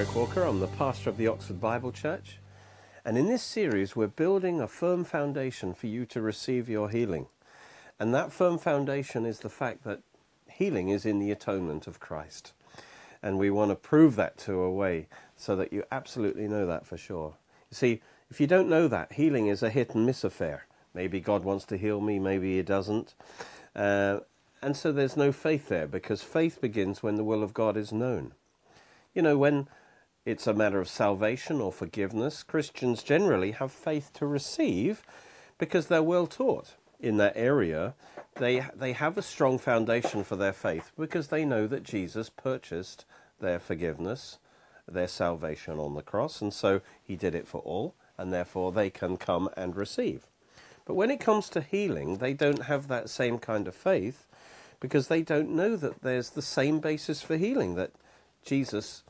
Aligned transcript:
Derek 0.00 0.16
Walker. 0.16 0.44
I'm 0.44 0.60
the 0.60 0.66
pastor 0.66 1.10
of 1.10 1.18
the 1.18 1.26
Oxford 1.26 1.60
Bible 1.60 1.92
Church. 1.92 2.38
And 3.04 3.18
in 3.18 3.26
this 3.26 3.42
series, 3.42 3.94
we're 3.94 4.06
building 4.06 4.58
a 4.58 4.66
firm 4.66 5.04
foundation 5.04 5.74
for 5.74 5.88
you 5.88 6.06
to 6.06 6.22
receive 6.22 6.70
your 6.70 6.88
healing. 6.88 7.26
And 7.98 8.14
that 8.14 8.32
firm 8.32 8.56
foundation 8.56 9.26
is 9.26 9.40
the 9.40 9.50
fact 9.50 9.84
that 9.84 10.00
healing 10.50 10.88
is 10.88 11.04
in 11.04 11.18
the 11.18 11.30
atonement 11.30 11.86
of 11.86 12.00
Christ. 12.00 12.54
And 13.22 13.38
we 13.38 13.50
want 13.50 13.72
to 13.72 13.76
prove 13.76 14.16
that 14.16 14.38
to 14.38 14.54
a 14.60 14.72
way 14.72 15.06
so 15.36 15.54
that 15.56 15.70
you 15.70 15.84
absolutely 15.92 16.48
know 16.48 16.64
that 16.64 16.86
for 16.86 16.96
sure. 16.96 17.34
You 17.70 17.74
see, 17.74 18.00
if 18.30 18.40
you 18.40 18.46
don't 18.46 18.70
know 18.70 18.88
that, 18.88 19.12
healing 19.12 19.48
is 19.48 19.62
a 19.62 19.68
hit 19.68 19.94
and 19.94 20.06
miss 20.06 20.24
affair. 20.24 20.66
Maybe 20.94 21.20
God 21.20 21.44
wants 21.44 21.66
to 21.66 21.76
heal 21.76 22.00
me, 22.00 22.18
maybe 22.18 22.56
He 22.56 22.62
doesn't. 22.62 23.12
Uh, 23.76 24.20
and 24.62 24.78
so 24.78 24.92
there's 24.92 25.18
no 25.18 25.30
faith 25.30 25.68
there 25.68 25.86
because 25.86 26.22
faith 26.22 26.58
begins 26.58 27.02
when 27.02 27.16
the 27.16 27.24
will 27.24 27.42
of 27.42 27.52
God 27.52 27.76
is 27.76 27.92
known. 27.92 28.32
You 29.12 29.20
know, 29.22 29.36
when 29.36 29.68
it's 30.24 30.46
a 30.46 30.54
matter 30.54 30.80
of 30.80 30.88
salvation 30.88 31.60
or 31.60 31.72
forgiveness, 31.72 32.42
Christians 32.42 33.02
generally 33.02 33.52
have 33.52 33.72
faith 33.72 34.12
to 34.14 34.26
receive 34.26 35.02
because 35.58 35.86
they're 35.86 36.02
well 36.02 36.26
taught 36.26 36.74
in 37.00 37.16
that 37.16 37.32
area. 37.36 37.94
They, 38.36 38.64
they 38.76 38.92
have 38.92 39.16
a 39.16 39.22
strong 39.22 39.58
foundation 39.58 40.22
for 40.24 40.36
their 40.36 40.52
faith 40.52 40.92
because 40.98 41.28
they 41.28 41.44
know 41.44 41.66
that 41.66 41.82
Jesus 41.82 42.30
purchased 42.30 43.04
their 43.40 43.58
forgiveness, 43.58 44.38
their 44.86 45.08
salvation 45.08 45.78
on 45.78 45.94
the 45.94 46.02
cross, 46.02 46.40
and 46.42 46.52
so 46.52 46.80
he 47.02 47.16
did 47.16 47.34
it 47.34 47.48
for 47.48 47.60
all, 47.62 47.94
and 48.18 48.32
therefore 48.32 48.72
they 48.72 48.90
can 48.90 49.16
come 49.16 49.48
and 49.56 49.74
receive. 49.74 50.26
But 50.84 50.94
when 50.94 51.10
it 51.10 51.20
comes 51.20 51.48
to 51.50 51.60
healing, 51.60 52.18
they 52.18 52.34
don't 52.34 52.64
have 52.64 52.88
that 52.88 53.08
same 53.08 53.38
kind 53.38 53.66
of 53.66 53.74
faith 53.74 54.26
because 54.80 55.08
they 55.08 55.22
don't 55.22 55.50
know 55.50 55.76
that 55.76 56.02
there's 56.02 56.30
the 56.30 56.42
same 56.42 56.80
basis 56.80 57.22
for 57.22 57.36
healing, 57.36 57.74
that 57.76 57.92
Jesus 58.44 59.02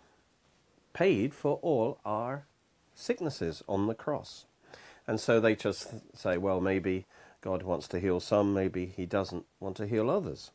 paid 0.93 1.35
for 1.35 1.59
all 1.63 1.99
our 2.05 2.45
sicknesses 2.95 3.63
on 3.69 3.87
the 3.87 3.95
cross. 3.95 4.45
And 5.07 5.19
so 5.19 5.41
they 5.41 5.55
just 5.55 5.89
say, 6.17 6.37
well, 6.37 6.61
maybe 6.61 7.07
God 7.41 7.63
wants 7.63 7.89
to 7.89 8.01
heal 8.01 8.21
some, 8.21 8.53
maybe 8.53 8.87
He 8.87 9.07
doesn't 9.07 9.47
want 9.59 9.77
to 9.79 9.87
heal 9.87 10.11
others. 10.11 10.51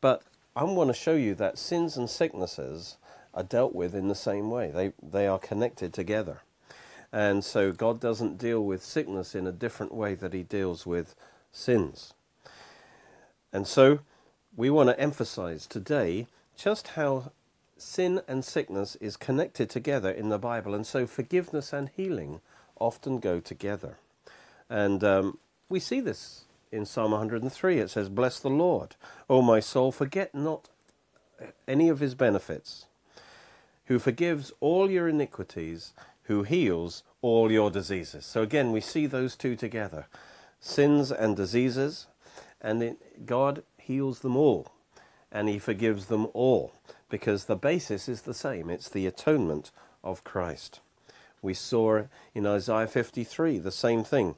But 0.00 0.22
I 0.54 0.64
want 0.64 0.88
to 0.88 0.94
show 0.94 1.14
you 1.14 1.34
that 1.36 1.58
sins 1.58 1.96
and 1.96 2.08
sicknesses 2.08 2.96
are 3.34 3.42
dealt 3.42 3.74
with 3.74 3.94
in 3.94 4.08
the 4.08 4.14
same 4.14 4.50
way, 4.50 4.70
they, 4.70 4.92
they 5.02 5.26
are 5.26 5.38
connected 5.38 5.92
together. 5.92 6.42
And 7.10 7.44
so 7.44 7.72
God 7.72 8.00
doesn't 8.00 8.38
deal 8.38 8.64
with 8.64 8.84
sickness 8.84 9.34
in 9.34 9.46
a 9.46 9.52
different 9.52 9.94
way 9.94 10.14
that 10.14 10.32
He 10.32 10.42
deals 10.42 10.86
with 10.86 11.14
sins. 11.50 12.14
And 13.52 13.66
so 13.66 14.00
we 14.56 14.70
want 14.70 14.88
to 14.88 15.00
emphasize 15.00 15.66
today 15.66 16.26
just 16.56 16.88
how 16.88 17.32
sin 17.82 18.22
and 18.28 18.44
sickness 18.44 18.96
is 18.96 19.16
connected 19.16 19.68
together 19.68 20.10
in 20.10 20.28
the 20.28 20.38
Bible, 20.38 20.74
and 20.74 20.86
so 20.86 21.06
forgiveness 21.06 21.72
and 21.72 21.90
healing 21.94 22.40
often 22.78 23.18
go 23.18 23.40
together. 23.40 23.98
And 24.70 25.04
um, 25.04 25.38
we 25.68 25.80
see 25.80 26.00
this 26.00 26.44
in 26.70 26.86
Psalm 26.86 27.12
103. 27.12 27.78
It 27.78 27.90
says, 27.90 28.08
Bless 28.08 28.38
the 28.40 28.50
Lord, 28.50 28.96
O 29.28 29.42
my 29.42 29.60
soul, 29.60 29.92
forget 29.92 30.34
not 30.34 30.68
any 31.68 31.88
of 31.88 32.00
his 32.00 32.14
benefits, 32.14 32.86
who 33.86 33.98
forgives 33.98 34.52
all 34.60 34.90
your 34.90 35.08
iniquities, 35.08 35.92
who 36.24 36.42
heals 36.42 37.02
all 37.20 37.50
your 37.50 37.70
diseases. 37.70 38.24
So 38.24 38.42
again, 38.42 38.72
we 38.72 38.80
see 38.80 39.06
those 39.06 39.36
two 39.36 39.56
together 39.56 40.06
sins 40.60 41.10
and 41.10 41.36
diseases, 41.36 42.06
and 42.60 42.82
it, 42.82 43.26
God 43.26 43.64
heals 43.78 44.20
them 44.20 44.36
all, 44.36 44.68
and 45.32 45.48
he 45.48 45.58
forgives 45.58 46.06
them 46.06 46.28
all 46.34 46.72
because 47.08 47.46
the 47.46 47.56
basis 47.56 48.08
is 48.08 48.22
the 48.22 48.34
same 48.34 48.70
it's 48.70 48.88
the 48.88 49.06
atonement 49.06 49.70
of 50.04 50.22
Christ. 50.22 50.80
We 51.40 51.54
saw 51.54 52.04
in 52.34 52.46
Isaiah 52.46 52.86
53 52.86 53.58
the 53.58 53.72
same 53.72 54.04
thing. 54.04 54.36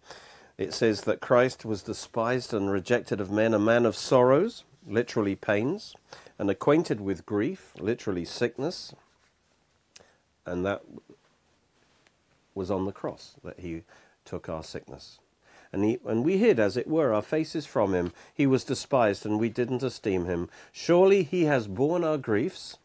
It 0.56 0.72
says 0.72 1.02
that 1.02 1.20
Christ 1.20 1.64
was 1.64 1.82
despised 1.82 2.54
and 2.54 2.70
rejected 2.70 3.20
of 3.20 3.30
men, 3.30 3.52
a 3.52 3.58
man 3.58 3.84
of 3.84 3.96
sorrows, 3.96 4.64
literally 4.86 5.34
pains, 5.34 5.94
and 6.38 6.48
acquainted 6.48 7.00
with 7.00 7.26
grief, 7.26 7.72
literally 7.78 8.24
sickness. 8.24 8.94
And 10.46 10.64
that 10.64 10.82
was 12.54 12.70
on 12.70 12.86
the 12.86 12.92
cross 12.92 13.34
that 13.42 13.60
he 13.60 13.82
took 14.24 14.48
our 14.48 14.62
sickness 14.62 15.18
and, 15.74 15.84
he, 15.84 15.98
and 16.06 16.24
we 16.24 16.38
hid, 16.38 16.60
as 16.60 16.76
it 16.76 16.86
were, 16.86 17.12
our 17.12 17.20
faces 17.20 17.66
from 17.66 17.94
him. 17.94 18.12
He 18.32 18.46
was 18.46 18.64
despised, 18.64 19.26
and 19.26 19.38
we 19.40 19.48
didn't 19.48 19.82
esteem 19.82 20.26
him. 20.26 20.48
Surely 20.72 21.24
he 21.24 21.44
has 21.44 21.66
borne 21.66 22.04
our 22.04 22.16
griefs, 22.16 22.78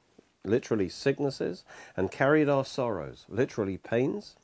literally 0.44 0.90
sicknesses, 0.90 1.64
and 1.96 2.12
carried 2.12 2.50
our 2.50 2.66
sorrows, 2.66 3.26
literally 3.30 3.78
pains. 3.78 4.36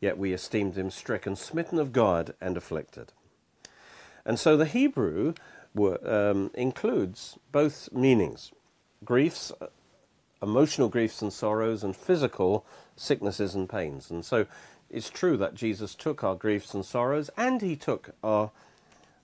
Yet 0.00 0.16
we 0.16 0.32
esteemed 0.32 0.76
him 0.76 0.90
stricken, 0.90 1.34
smitten 1.34 1.80
of 1.80 1.92
God, 1.92 2.34
and 2.40 2.56
afflicted. 2.56 3.12
And 4.24 4.38
so 4.38 4.56
the 4.56 4.66
Hebrew 4.66 5.34
were, 5.74 5.98
um, 6.08 6.52
includes 6.54 7.36
both 7.50 7.92
meanings 7.92 8.52
griefs, 9.04 9.52
emotional 10.40 10.88
griefs 10.88 11.20
and 11.20 11.32
sorrows, 11.32 11.82
and 11.82 11.96
physical 11.96 12.64
sicknesses 12.94 13.54
and 13.54 13.68
pains. 13.68 14.10
And 14.10 14.24
so 14.24 14.46
it's 14.90 15.10
true 15.10 15.36
that 15.36 15.54
Jesus 15.54 15.94
took 15.94 16.24
our 16.24 16.34
griefs 16.34 16.74
and 16.74 16.84
sorrows 16.84 17.30
and 17.36 17.60
he 17.60 17.76
took 17.76 18.10
our 18.22 18.50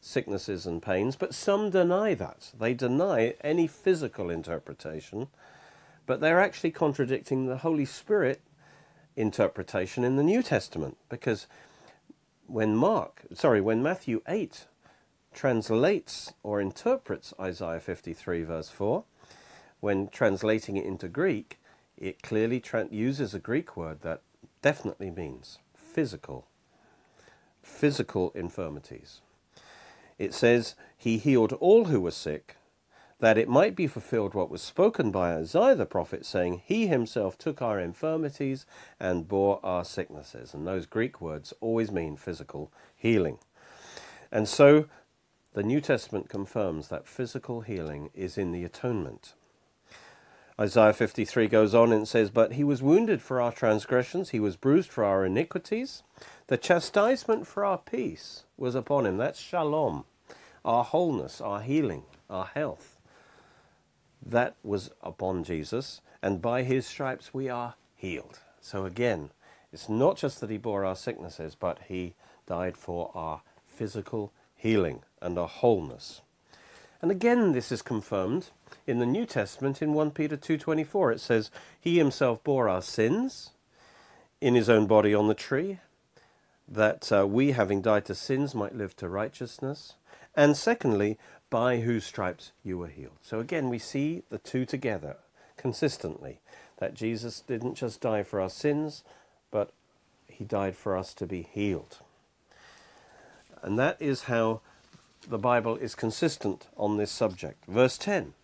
sicknesses 0.01 0.67
and 0.67 0.83
pains, 0.83 1.17
but 1.17 1.35
some 1.35 1.71
deny 1.71 2.15
that. 2.15 2.53
They 2.59 2.75
deny 2.75 3.35
any 3.43 3.67
physical 3.67 4.29
interpretation, 4.29 5.29
but 6.07 6.21
they're 6.21 6.41
actually 6.41 6.73
contradicting 6.73 7.47
the 7.47 7.59
Holy 7.59 7.87
Spirit 7.87 8.43
interpretation 9.17 10.05
in 10.05 10.17
the 10.17 10.23
New 10.23 10.43
Testament 10.43 10.99
because 11.09 11.47
when 12.47 12.77
Mark, 12.77 13.23
sorry, 13.33 13.61
when 13.61 13.83
Matthew 13.83 14.21
8 14.29 14.67
translates 15.33 16.35
or 16.43 16.61
interprets 16.61 17.33
Isaiah 17.41 17.81
53 17.81 18.43
verse 18.45 18.69
4, 18.69 19.05
when 19.81 20.09
translating 20.09 20.77
it 20.77 20.85
into 20.85 21.09
Greek, 21.09 21.59
it 21.97 22.23
clearly 22.23 22.61
tra- 22.61 22.89
uses 22.91 23.35
a 23.35 23.39
Greek 23.39 23.77
word 23.77 24.03
that 24.03 24.21
definitely 24.65 25.11
means 25.11 25.59
physical, 25.75 26.47
physical 27.63 28.33
infirmities. 28.35 29.21
It 30.19 30.33
says, 30.33 30.75
He 30.97 31.19
healed 31.19 31.53
all 31.61 31.85
who 31.85 32.01
were 32.01 32.11
sick, 32.11 32.57
that 33.21 33.37
it 33.37 33.47
might 33.47 33.77
be 33.77 33.87
fulfilled 33.87 34.33
what 34.33 34.49
was 34.49 34.63
spoken 34.63 35.11
by 35.11 35.35
Isaiah 35.35 35.75
the 35.75 35.85
prophet, 35.85 36.25
saying, 36.25 36.63
He 36.65 36.87
himself 36.87 37.37
took 37.37 37.61
our 37.61 37.79
infirmities 37.79 38.65
and 38.99 39.29
bore 39.29 39.61
our 39.63 39.85
sicknesses. 39.85 40.55
And 40.55 40.67
those 40.67 40.87
Greek 40.87 41.21
words 41.21 41.53
always 41.61 41.93
mean 41.93 42.17
physical 42.17 42.73
healing. 42.97 43.37
And 44.33 44.49
so 44.49 44.87
the 45.53 45.63
New 45.63 45.83
Testament 45.83 46.31
confirms 46.31 46.89
that 46.89 47.07
physical 47.07 47.61
healing 47.61 48.09
is 48.15 48.39
in 48.39 48.51
the 48.51 48.65
atonement. 48.65 49.35
Isaiah 50.61 50.93
53 50.93 51.49
goes 51.49 51.75
on 51.75 51.93
and 51.93 52.07
says, 52.07 52.31
But 52.31 52.53
he 52.53 52.63
was 52.63 52.81
wounded 52.81 53.21
for 53.21 53.41
our 53.41 53.51
transgressions, 53.51 54.31
he 54.31 54.39
was 54.39 54.55
bruised 54.57 54.91
for 54.91 55.03
our 55.03 55.25
iniquities. 55.25 56.05
The 56.47 56.57
chastisement 56.57 57.47
for 57.49 57.65
our 57.65 57.79
peace 57.79 58.45
was 58.57 58.77
upon 58.77 59.05
him. 59.05 59.17
That's 59.17 59.41
shalom, 59.41 60.05
our 60.65 60.85
wholeness, 60.85 61.41
our 61.41 61.61
healing, 61.61 62.05
our 62.31 62.45
health. 62.47 63.01
That 64.25 64.55
was 64.63 64.91
upon 65.03 65.43
Jesus, 65.43 66.01
and 66.23 66.41
by 66.41 66.63
his 66.63 66.87
stripes 66.87 67.35
we 67.35 67.49
are 67.49 67.75
healed. 67.97 68.39
So 68.61 68.85
again, 68.87 69.31
it's 69.73 69.89
not 69.89 70.17
just 70.17 70.41
that 70.41 70.51
he 70.51 70.57
bore 70.57 70.85
our 70.85 70.95
sicknesses, 70.95 71.57
but 71.59 71.81
he 71.89 72.15
died 72.47 72.77
for 72.77 73.11
our 73.13 73.43
physical 73.67 74.33
healing 74.55 75.03
and 75.21 75.37
our 75.37 75.49
wholeness. 75.49 76.23
And 77.05 77.11
again, 77.11 77.53
this 77.53 77.71
is 77.71 77.83
confirmed 77.83 78.49
in 78.87 78.99
the 78.99 79.05
New 79.05 79.27
Testament 79.27 79.83
in 79.83 79.93
1 79.93 80.13
Peter 80.13 80.39
2:24 80.39 81.13
it 81.13 81.21
says 81.21 81.51
he 81.79 81.99
himself 81.99 82.43
bore 82.43 82.67
our 82.67 82.81
sins 82.81 83.51
in 84.41 84.55
his 84.55 84.71
own 84.71 84.87
body 84.87 85.15
on 85.15 85.29
the 85.29 85.35
tree 85.35 85.81
that 86.67 87.13
uh, 87.13 87.27
we 87.27 87.53
having 87.53 87.83
died 87.83 88.07
to 88.07 88.15
sins 88.15 88.55
might 88.55 88.75
live 88.75 88.97
to 88.97 89.07
righteousness. 89.11 89.97
And 90.35 90.57
secondly 90.57 91.19
by 91.51 91.81
whose 91.81 92.07
stripes 92.07 92.53
you 92.63 92.79
were 92.79 92.89
healed. 92.89 93.19
So 93.21 93.39
again 93.39 93.69
we 93.69 93.79
see 93.79 94.23
the 94.31 94.39
two 94.39 94.65
together 94.65 95.19
consistently 95.59 96.41
that 96.79 96.95
Jesus 96.95 97.43
didn't 97.43 97.75
just 97.75 98.01
die 98.01 98.23
for 98.23 98.41
our 98.41 98.49
sins 98.49 99.05
but 99.51 99.75
he 100.27 100.43
died 100.43 100.75
for 100.75 100.97
us 100.97 101.13
to 101.13 101.27
be 101.27 101.43
healed. 101.43 101.99
And 103.61 103.79
that 103.79 104.01
is 104.01 104.23
how 104.23 104.63
the 105.29 105.39
Bible 105.39 105.77
is 105.77 105.95
consistent 105.95 106.69
on 106.77 106.97
this 106.97 107.11
subject 107.11 107.65
verse 107.67 107.99
10 107.99 108.35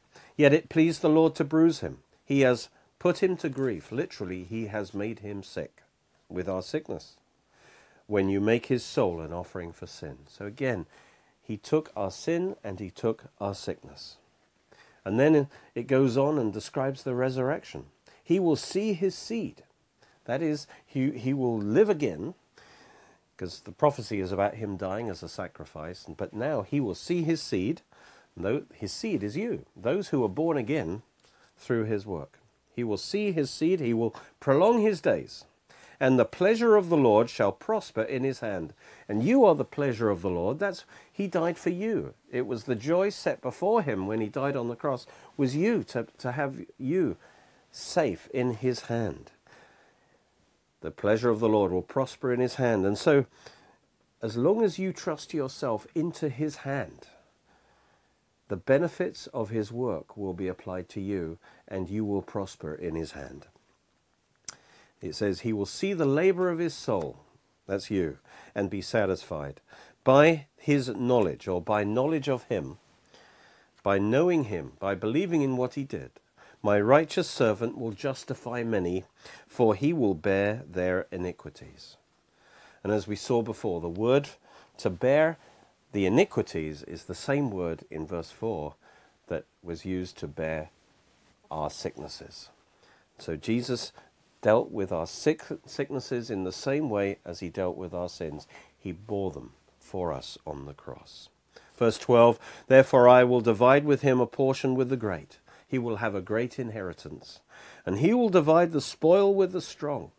Yet 0.41 0.55
it 0.55 0.71
pleased 0.71 1.03
the 1.03 1.11
Lord 1.11 1.35
to 1.35 1.45
bruise 1.45 1.81
him. 1.81 1.99
He 2.25 2.41
has 2.41 2.71
put 2.99 3.23
him 3.23 3.37
to 3.37 3.51
grief. 3.51 3.93
Literally, 3.93 4.43
he 4.43 4.69
has 4.69 4.95
made 4.95 5.19
him 5.19 5.43
sick 5.43 5.83
with 6.31 6.49
our 6.49 6.63
sickness. 6.63 7.17
When 8.07 8.31
you 8.31 8.41
make 8.41 8.67
his 8.67 8.83
soul 8.83 9.21
an 9.21 9.35
offering 9.35 9.71
for 9.71 9.87
sin. 9.87 10.21
So 10.29 10.47
again, 10.47 10.87
he 11.43 11.59
took 11.59 11.93
our 11.95 12.11
sin 12.11 12.57
and 12.65 12.81
he 12.81 12.89
took 12.89 13.25
our 13.39 13.55
sickness. 13.55 14.17
And 15.05 15.21
then 15.21 15.49
it 15.75 15.87
goes 15.87 16.17
on 16.17 16.39
and 16.39 16.55
describes 16.55 17.03
the 17.03 17.15
resurrection. 17.15 17.87
he 18.25 18.41
will 18.41 18.57
see 18.57 18.95
his 18.95 19.15
seed. 19.15 19.63
That 20.25 20.41
is, 20.41 20.67
he, 20.87 21.11
he 21.11 21.35
will 21.35 21.59
live 21.59 21.91
again, 21.91 22.33
because 23.41 23.61
the 23.61 23.73
prophecy 23.73 24.21
is 24.21 24.33
about 24.33 24.57
him 24.57 24.77
dying 24.77 25.09
as 25.09 25.23
a 25.23 25.29
sacrifice, 25.29 26.05
but 26.19 26.35
now 26.35 26.61
he 26.61 26.79
will 26.79 26.95
see 26.95 27.23
his 27.23 27.41
seed. 27.41 27.81
His 28.75 28.93
seed 28.93 29.23
is 29.23 29.35
you, 29.35 29.65
those 29.75 30.09
who 30.09 30.23
are 30.23 30.29
born 30.29 30.59
again 30.59 31.01
through 31.57 31.85
his 31.85 32.05
work. 32.05 32.39
He 32.77 32.85
will 32.85 32.99
see 32.99 33.33
his 33.33 33.51
seed, 33.51 33.81
he 33.81 33.95
will 33.95 34.15
prolong 34.41 34.83
his 34.83 35.01
days, 35.01 35.47
and 35.99 36.19
the 36.19 36.27
pleasure 36.27 36.77
of 36.77 36.91
the 36.91 36.99
Lord 36.99 37.31
shall 37.31 37.51
prosper 37.51 38.03
in 38.03 38.25
his 38.25 38.41
hand. 38.41 38.75
And 39.09 39.23
you 39.23 39.47
are 39.47 39.55
the 39.55 39.65
pleasure 39.65 40.11
of 40.11 40.21
the 40.21 40.29
Lord. 40.29 40.59
That's 40.59 40.85
he 41.11 41.27
died 41.27 41.57
for 41.57 41.71
you. 41.71 42.13
It 42.31 42.47
was 42.47 42.65
the 42.65 42.75
joy 42.75 43.09
set 43.09 43.41
before 43.41 43.81
him 43.81 44.07
when 44.07 44.21
he 44.21 44.29
died 44.29 44.55
on 44.55 44.69
the 44.69 44.77
cross 44.77 45.07
was 45.39 45.57
you 45.57 45.83
to, 45.85 46.07
to 46.19 46.33
have 46.33 46.61
you 46.77 47.17
safe 47.71 48.29
in 48.35 48.57
his 48.57 48.83
hand. 48.83 49.31
The 50.81 50.91
pleasure 50.91 51.31
of 51.31 51.41
the 51.41 51.49
Lord 51.49 51.73
will 51.73 51.83
prosper 51.83 52.33
in 52.33 52.41
his 52.41 52.55
hand. 52.55 52.87
And 52.87 52.97
so 52.97 53.27
as 54.23 54.37
long 54.37 54.63
as 54.63 54.79
you 54.79 54.93
trust 54.93 55.33
yourself 55.33 55.87
into 55.95 56.29
his 56.29 56.57
hand, 56.57 57.09
the 58.49 58.57
benefits 58.57 59.27
of 59.29 59.51
his 59.51 59.71
work 59.73 60.17
will 60.17 60.35
be 60.35 60.49
applied 60.49 60.89
to 60.91 61.01
you, 61.01 61.39
and 61.69 61.89
you 61.89 62.05
will 62.05 62.23
prosper 62.23 62.75
in 62.75 62.97
his 62.97 63.13
hand. 63.13 63.47
It 65.01 65.15
says, 65.15 65.41
He 65.41 65.53
will 65.53 65.67
see 65.67 65.93
the 65.93 66.05
labor 66.05 66.51
of 66.51 66.59
his 66.59 66.75
soul, 66.75 67.21
that's 67.67 67.91
you, 67.91 68.19
and 68.55 68.69
be 68.69 68.83
satisfied. 68.83 69.61
By 70.05 70.47
his 70.57 70.89
knowledge, 70.89 71.47
or 71.47 71.63
by 71.63 71.85
knowledge 71.85 72.29
of 72.29 72.45
him, 72.45 72.79
by 73.83 73.99
knowing 73.99 74.45
him, 74.45 74.73
by 74.79 74.95
believing 74.95 75.43
in 75.43 75.57
what 75.57 75.75
he 75.75 75.85
did, 75.85 76.11
my 76.63 76.81
righteous 76.81 77.29
servant 77.29 77.79
will 77.79 77.93
justify 77.93 78.63
many, 78.63 79.05
for 79.47 79.75
he 79.75 79.93
will 79.93 80.15
bear 80.15 80.63
their 80.71 81.07
iniquities. 81.11 81.97
And 82.83 82.93
as 82.93 83.07
we 83.07 83.17
saw 83.17 83.43
before, 83.43 83.81
the 83.81 83.89
word 83.89 84.29
to 84.79 84.91
bear 84.91 85.39
the 85.93 86.07
iniquities 86.07 86.83
is 86.83 87.05
the 87.05 87.15
same 87.15 87.51
word 87.51 87.85
in 87.91 88.07
verse 88.07 88.31
4 88.31 88.75
that 89.29 89.45
was 89.63 89.85
used 89.85 90.17
to 90.19 90.29
bear 90.29 90.71
our 91.51 91.71
sicknesses. 91.71 92.49
So 93.19 93.37
Jesus 93.37 93.93
dealt 94.43 94.71
with 94.71 94.93
our 94.93 95.07
sick, 95.07 95.43
sicknesses 95.67 96.31
in 96.31 96.45
the 96.45 96.53
same 96.53 96.89
way 96.89 97.19
as 97.25 97.41
he 97.41 97.49
dealt 97.49 97.77
with 97.77 97.93
our 97.93 98.09
sins. 98.09 98.47
He 98.79 98.93
bore 98.93 99.31
them 99.31 99.53
for 99.79 100.13
us 100.13 100.39
on 100.47 100.67
the 100.67 100.73
cross. 100.73 101.29
Verse 101.77 101.99
12 101.99 102.39
Therefore 102.69 103.09
I 103.09 103.25
will 103.25 103.41
divide 103.41 103.85
with 103.85 104.03
him 104.03 104.21
a 104.21 104.27
portion 104.27 104.75
with 104.75 104.89
the 104.89 104.97
great. 104.97 105.39
He 105.71 105.79
will 105.79 105.97
have 105.97 106.15
a 106.15 106.21
great 106.21 106.59
inheritance. 106.59 107.41
And 107.87 107.99
he 107.99 108.13
will 108.13 108.29
divide 108.29 108.73
the 108.73 108.81
spoil 108.81 109.35
with 109.35 109.53
the 109.53 109.61
strong. 109.61 110.11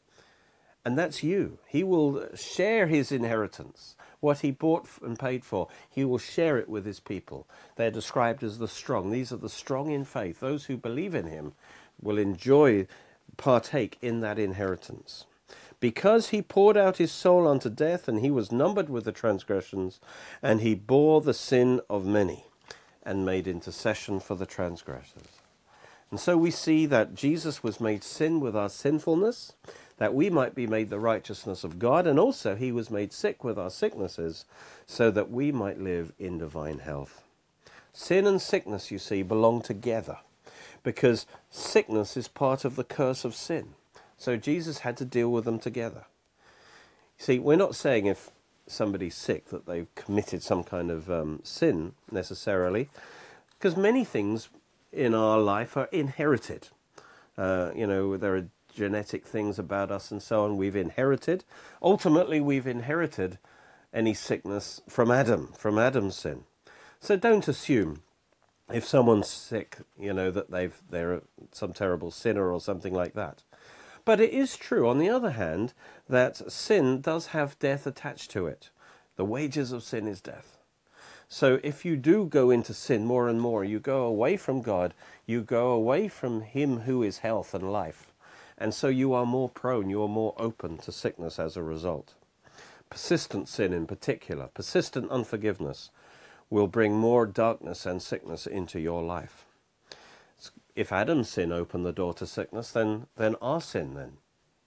And 0.85 0.97
that's 0.97 1.23
you. 1.23 1.59
He 1.67 1.83
will 1.83 2.25
share 2.35 2.87
his 2.87 3.11
inheritance 3.11 3.95
what 4.21 4.39
he 4.39 4.51
bought 4.51 4.87
and 5.01 5.19
paid 5.19 5.43
for, 5.43 5.67
he 5.89 6.05
will 6.05 6.19
share 6.19 6.57
it 6.57 6.69
with 6.69 6.85
his 6.85 6.99
people. 6.99 7.47
They're 7.75 7.91
described 7.91 8.43
as 8.43 8.59
the 8.59 8.67
strong. 8.67 9.11
These 9.11 9.33
are 9.33 9.37
the 9.37 9.49
strong 9.49 9.91
in 9.91 10.05
faith. 10.05 10.39
Those 10.39 10.65
who 10.65 10.77
believe 10.77 11.13
in 11.13 11.25
him 11.25 11.53
will 11.99 12.17
enjoy, 12.17 12.87
partake 13.35 13.97
in 14.01 14.21
that 14.21 14.39
inheritance. 14.39 15.25
Because 15.79 16.29
he 16.29 16.43
poured 16.43 16.77
out 16.77 16.97
his 16.97 17.11
soul 17.11 17.47
unto 17.47 17.69
death, 17.69 18.07
and 18.07 18.19
he 18.19 18.29
was 18.29 18.51
numbered 18.51 18.89
with 18.89 19.05
the 19.05 19.11
transgressions, 19.11 19.99
and 20.41 20.61
he 20.61 20.75
bore 20.75 21.21
the 21.21 21.33
sin 21.33 21.81
of 21.89 22.05
many, 22.05 22.45
and 23.03 23.25
made 23.25 23.47
intercession 23.47 24.19
for 24.19 24.35
the 24.35 24.45
transgressors. 24.45 25.40
And 26.11 26.19
so 26.19 26.37
we 26.37 26.51
see 26.51 26.85
that 26.87 27.15
Jesus 27.15 27.63
was 27.63 27.79
made 27.79 28.03
sin 28.03 28.41
with 28.41 28.55
our 28.55 28.69
sinfulness, 28.69 29.53
that 29.97 30.13
we 30.13 30.29
might 30.29 30.53
be 30.53 30.67
made 30.67 30.89
the 30.89 30.99
righteousness 30.99 31.63
of 31.63 31.79
God, 31.79 32.05
and 32.05 32.19
also 32.19 32.55
he 32.55 32.71
was 32.71 32.91
made 32.91 33.13
sick 33.13 33.43
with 33.43 33.57
our 33.57 33.69
sicknesses, 33.69 34.45
so 34.85 35.09
that 35.09 35.31
we 35.31 35.51
might 35.53 35.79
live 35.79 36.11
in 36.19 36.37
divine 36.37 36.79
health. 36.79 37.23
Sin 37.93 38.27
and 38.27 38.41
sickness, 38.41 38.91
you 38.91 38.99
see, 38.99 39.23
belong 39.23 39.61
together 39.61 40.17
because 40.83 41.25
sickness 41.49 42.17
is 42.17 42.27
part 42.27 42.65
of 42.65 42.75
the 42.75 42.83
curse 42.83 43.23
of 43.23 43.35
sin. 43.35 43.69
So 44.17 44.37
Jesus 44.37 44.79
had 44.79 44.97
to 44.97 45.05
deal 45.05 45.31
with 45.31 45.45
them 45.45 45.59
together. 45.59 46.05
See, 47.17 47.39
we're 47.39 47.55
not 47.55 47.75
saying 47.75 48.05
if 48.05 48.31
somebody's 48.67 49.15
sick 49.15 49.49
that 49.49 49.65
they've 49.65 49.93
committed 49.95 50.41
some 50.41 50.63
kind 50.63 50.89
of 50.89 51.09
um, 51.09 51.39
sin 51.43 51.93
necessarily, 52.11 52.89
because 53.57 53.77
many 53.77 54.03
things 54.03 54.49
in 54.91 55.13
our 55.13 55.39
life 55.39 55.77
are 55.77 55.89
inherited. 55.91 56.69
Uh, 57.37 57.71
you 57.75 57.87
know, 57.87 58.17
there 58.17 58.35
are 58.35 58.47
genetic 58.73 59.25
things 59.25 59.59
about 59.59 59.91
us 59.91 60.11
and 60.11 60.21
so 60.21 60.43
on 60.43 60.57
we've 60.57 60.75
inherited. 60.75 61.43
Ultimately, 61.81 62.39
we've 62.39 62.67
inherited 62.67 63.37
any 63.93 64.13
sickness 64.13 64.81
from 64.87 65.11
Adam, 65.11 65.53
from 65.57 65.77
Adam's 65.77 66.15
sin. 66.15 66.43
So 66.99 67.15
don't 67.15 67.47
assume 67.47 68.03
if 68.71 68.85
someone's 68.85 69.27
sick, 69.27 69.77
you 69.99 70.13
know, 70.13 70.31
that 70.31 70.51
they've 70.51 70.79
they're 70.89 71.21
some 71.51 71.73
terrible 71.73 72.11
sinner 72.11 72.51
or 72.51 72.61
something 72.61 72.93
like 72.93 73.13
that. 73.13 73.43
But 74.05 74.19
it 74.19 74.31
is 74.31 74.57
true, 74.57 74.87
on 74.89 74.97
the 74.97 75.09
other 75.09 75.31
hand, 75.31 75.73
that 76.09 76.51
sin 76.51 77.01
does 77.01 77.27
have 77.27 77.59
death 77.59 77.85
attached 77.85 78.31
to 78.31 78.47
it. 78.47 78.69
The 79.15 79.25
wages 79.25 79.71
of 79.71 79.83
sin 79.83 80.07
is 80.07 80.21
death. 80.21 80.57
So 81.33 81.61
if 81.63 81.85
you 81.85 81.95
do 81.95 82.25
go 82.25 82.49
into 82.49 82.73
sin 82.73 83.05
more 83.05 83.29
and 83.29 83.39
more, 83.39 83.63
you 83.63 83.79
go 83.79 84.03
away 84.03 84.35
from 84.35 84.61
God, 84.61 84.93
you 85.25 85.41
go 85.41 85.71
away 85.71 86.09
from 86.09 86.41
Him 86.41 86.81
who 86.81 87.01
is 87.03 87.19
health 87.19 87.53
and 87.53 87.71
life. 87.71 88.11
And 88.57 88.73
so 88.73 88.89
you 88.89 89.13
are 89.13 89.25
more 89.25 89.47
prone, 89.47 89.89
you 89.89 90.03
are 90.03 90.09
more 90.09 90.33
open 90.35 90.77
to 90.79 90.91
sickness 90.91 91.39
as 91.39 91.55
a 91.55 91.63
result. 91.63 92.15
Persistent 92.89 93.47
sin, 93.47 93.71
in 93.71 93.87
particular, 93.87 94.49
persistent 94.53 95.09
unforgiveness, 95.09 95.89
will 96.49 96.67
bring 96.67 96.95
more 96.95 97.25
darkness 97.25 97.85
and 97.85 98.01
sickness 98.01 98.45
into 98.45 98.81
your 98.81 99.01
life. 99.01 99.45
If 100.75 100.91
Adam's 100.91 101.29
sin 101.29 101.53
opened 101.53 101.85
the 101.85 101.93
door 101.93 102.13
to 102.15 102.27
sickness, 102.27 102.71
then, 102.71 103.07
then 103.15 103.35
our 103.41 103.61
sin 103.61 103.93
then 103.93 104.17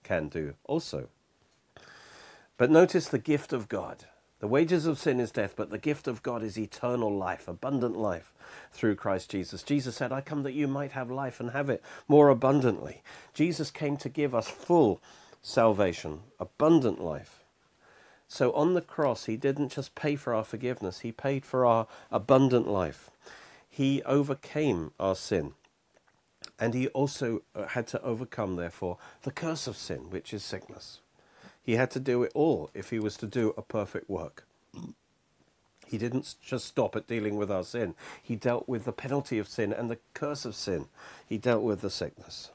can 0.01 0.29
do 0.29 0.55
also. 0.63 1.09
But 2.57 2.71
notice 2.71 3.07
the 3.07 3.19
gift 3.19 3.53
of 3.53 3.69
God. 3.69 4.05
The 4.45 4.49
wages 4.49 4.85
of 4.85 4.99
sin 4.99 5.19
is 5.19 5.31
death, 5.31 5.55
but 5.55 5.71
the 5.71 5.79
gift 5.79 6.07
of 6.07 6.21
God 6.21 6.43
is 6.43 6.55
eternal 6.55 7.11
life, 7.11 7.47
abundant 7.47 7.97
life 7.97 8.31
through 8.71 8.93
Christ 8.93 9.31
Jesus. 9.31 9.63
Jesus 9.63 9.95
said, 9.95 10.11
I 10.11 10.21
come 10.21 10.43
that 10.43 10.53
you 10.53 10.67
might 10.67 10.91
have 10.91 11.09
life 11.09 11.39
and 11.39 11.49
have 11.49 11.67
it 11.67 11.81
more 12.07 12.29
abundantly. 12.29 13.01
Jesus 13.33 13.71
came 13.71 13.97
to 13.97 14.07
give 14.07 14.35
us 14.35 14.47
full 14.47 15.01
salvation, 15.41 16.19
abundant 16.39 17.01
life. 17.01 17.43
So 18.27 18.51
on 18.51 18.75
the 18.75 18.83
cross, 18.83 19.25
he 19.25 19.35
didn't 19.35 19.71
just 19.71 19.95
pay 19.95 20.15
for 20.15 20.35
our 20.35 20.43
forgiveness, 20.43 20.99
he 20.99 21.11
paid 21.11 21.43
for 21.43 21.65
our 21.65 21.87
abundant 22.11 22.67
life. 22.67 23.09
He 23.67 24.03
overcame 24.03 24.91
our 24.99 25.15
sin. 25.15 25.55
And 26.59 26.75
he 26.75 26.89
also 26.89 27.41
uh, 27.55 27.69
had 27.69 27.87
to 27.87 28.01
overcome, 28.03 28.57
therefore, 28.57 28.99
the 29.23 29.31
curse 29.31 29.65
of 29.65 29.75
sin, 29.75 30.11
which 30.11 30.35
is 30.35 30.43
sickness. 30.43 30.99
He 31.65 31.75
had 31.75 31.89
to 31.91 31.99
do 31.99 32.23
it 32.23 32.31
all 32.35 32.69
if 32.73 32.91
he 32.91 32.99
was 32.99 33.17
to 33.17 33.27
do 33.27 33.53
a 33.57 33.63
perfect 33.63 34.09
work. 34.09 34.45
He 35.87 35.97
didn't 35.97 36.35
just 36.43 36.65
stop 36.65 36.95
at 36.95 37.07
dealing 37.07 37.37
with 37.37 37.51
our 37.51 37.63
sin. 37.63 37.95
He 38.21 38.35
dealt 38.35 38.67
with 38.69 38.85
the 38.85 38.91
penalty 38.91 39.39
of 39.39 39.47
sin 39.47 39.73
and 39.73 39.89
the 39.89 39.99
curse 40.13 40.45
of 40.45 40.55
sin. 40.55 40.87
He 41.27 41.37
dealt 41.37 41.63
with 41.63 41.81
the 41.81 41.89
sickness. 41.89 42.51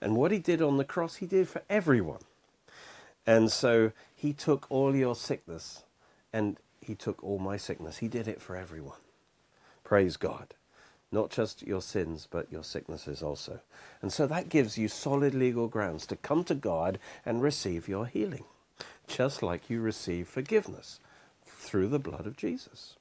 And 0.00 0.16
what 0.16 0.30
he 0.32 0.38
did 0.38 0.62
on 0.62 0.76
the 0.76 0.84
cross, 0.84 1.16
he 1.16 1.26
did 1.26 1.48
for 1.48 1.62
everyone. 1.68 2.20
And 3.26 3.50
so 3.52 3.92
he 4.14 4.32
took 4.32 4.66
all 4.70 4.94
your 4.94 5.14
sickness 5.14 5.84
and 6.32 6.56
he 6.80 6.94
took 6.94 7.22
all 7.22 7.38
my 7.38 7.56
sickness. 7.56 7.98
He 7.98 8.08
did 8.08 8.28
it 8.28 8.40
for 8.40 8.56
everyone. 8.56 8.98
Praise 9.84 10.16
God. 10.16 10.54
Not 11.12 11.30
just 11.30 11.62
your 11.62 11.82
sins, 11.82 12.28
but 12.30 12.52
your 12.52 12.62
sicknesses 12.62 13.22
also. 13.22 13.60
And 14.00 14.12
so 14.12 14.26
that 14.26 14.48
gives 14.48 14.78
you 14.78 14.88
solid 14.88 15.34
legal 15.34 15.66
grounds 15.66 16.06
to 16.06 16.16
come 16.16 16.44
to 16.44 16.54
God 16.54 16.98
and 17.26 17.42
receive 17.42 17.88
your 17.88 18.06
healing, 18.06 18.44
just 19.08 19.42
like 19.42 19.68
you 19.68 19.80
receive 19.80 20.28
forgiveness 20.28 21.00
through 21.44 21.88
the 21.88 21.98
blood 21.98 22.26
of 22.26 22.36
Jesus. 22.36 22.94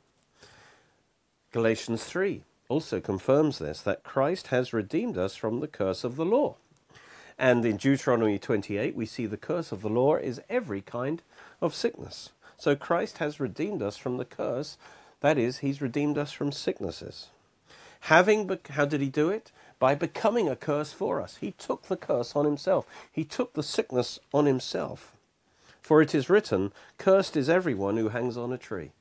Galatians 1.52 2.04
3 2.04 2.44
also 2.68 3.00
confirms 3.00 3.58
this 3.58 3.82
that 3.82 4.04
Christ 4.04 4.48
has 4.48 4.74
redeemed 4.74 5.18
us 5.18 5.36
from 5.36 5.60
the 5.60 5.68
curse 5.68 6.04
of 6.04 6.16
the 6.16 6.26
law. 6.26 6.56
And 7.38 7.66
in 7.66 7.78
Deuteronomy 7.78 8.38
28, 8.38 8.96
we 8.96 9.06
see 9.06 9.26
the 9.26 9.38
curse 9.38 9.72
of 9.72 9.82
the 9.82 9.90
law 9.90 10.16
is 10.16 10.42
every 10.50 10.82
kind 10.82 11.22
of 11.62 11.74
sickness. 11.74 12.32
So 12.58 12.76
Christ 12.76 13.20
has 13.20 13.40
redeemed 13.40 13.82
us 13.82 13.96
from 13.96 14.18
the 14.18 14.26
curse. 14.26 14.78
That 15.22 15.38
is, 15.38 15.60
he's 15.60 15.82
redeemed 15.82 16.18
us 16.18 16.32
from 16.32 16.52
sicknesses. 16.52 17.30
Having, 18.02 18.48
be- 18.48 18.60
how 18.72 18.86
did 18.86 19.02
he 19.02 19.10
do 19.10 19.30
it? 19.30 19.52
By 19.78 19.96
becoming 19.96 20.50
a 20.50 20.56
curse 20.56 20.92
for 20.92 21.22
us. 21.22 21.38
He 21.38 21.52
took 21.52 21.84
the 21.84 21.98
curse 21.98 22.36
on 22.36 22.46
himself. 22.46 22.86
He 23.12 23.24
took 23.24 23.54
the 23.54 23.64
sickness 23.64 24.20
on 24.34 24.46
himself. 24.46 25.14
For 25.82 26.02
it 26.02 26.14
is 26.14 26.30
written, 26.30 26.72
Cursed 26.98 27.38
is 27.38 27.50
everyone 27.50 27.98
who 27.98 28.10
hangs 28.10 28.38
on 28.38 28.52
a 28.52 28.58
tree. 28.58 28.92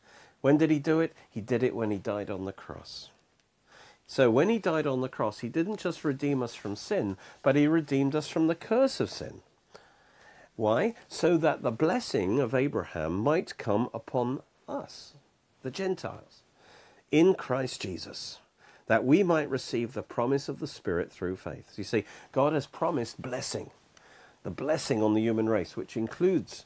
When 0.41 0.57
did 0.57 0.71
he 0.71 0.79
do 0.79 1.01
it? 1.01 1.13
He 1.29 1.41
did 1.41 1.63
it 1.63 1.75
when 1.75 1.91
he 1.91 1.99
died 1.99 2.31
on 2.31 2.45
the 2.45 2.53
cross. 2.53 3.11
So 4.07 4.31
when 4.31 4.49
he 4.49 4.59
died 4.59 4.87
on 4.87 5.03
the 5.03 5.09
cross, 5.09 5.41
he 5.41 5.51
didn't 5.51 5.81
just 5.81 6.03
redeem 6.03 6.43
us 6.43 6.55
from 6.55 6.77
sin, 6.77 7.19
but 7.43 7.57
he 7.57 7.67
redeemed 7.67 8.15
us 8.15 8.29
from 8.29 8.47
the 8.47 8.55
curse 8.55 9.01
of 9.01 9.11
sin. 9.11 9.43
Why? 10.57 10.95
So 11.09 11.37
that 11.37 11.63
the 11.63 11.71
blessing 11.71 12.41
of 12.41 12.55
Abraham 12.55 13.19
might 13.19 13.59
come 13.59 13.91
upon 13.93 14.41
us, 14.67 15.13
the 15.63 15.71
Gentiles, 15.71 16.43
in 17.13 17.35
Christ 17.35 17.83
Jesus, 17.83 18.39
that 18.89 19.05
we 19.05 19.23
might 19.23 19.49
receive 19.49 19.93
the 19.93 20.03
promise 20.03 20.49
of 20.49 20.59
the 20.59 20.67
Spirit 20.67 21.13
through 21.13 21.37
faith. 21.37 21.75
You 21.77 21.85
see, 21.85 22.05
God 22.33 22.53
has 22.53 22.67
promised 22.67 23.23
blessing, 23.23 23.71
the 24.43 24.51
blessing 24.51 25.03
on 25.03 25.15
the 25.15 25.23
human 25.23 25.49
race, 25.49 25.77
which 25.77 25.97
includes 25.97 26.65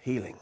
healing. 0.00 0.38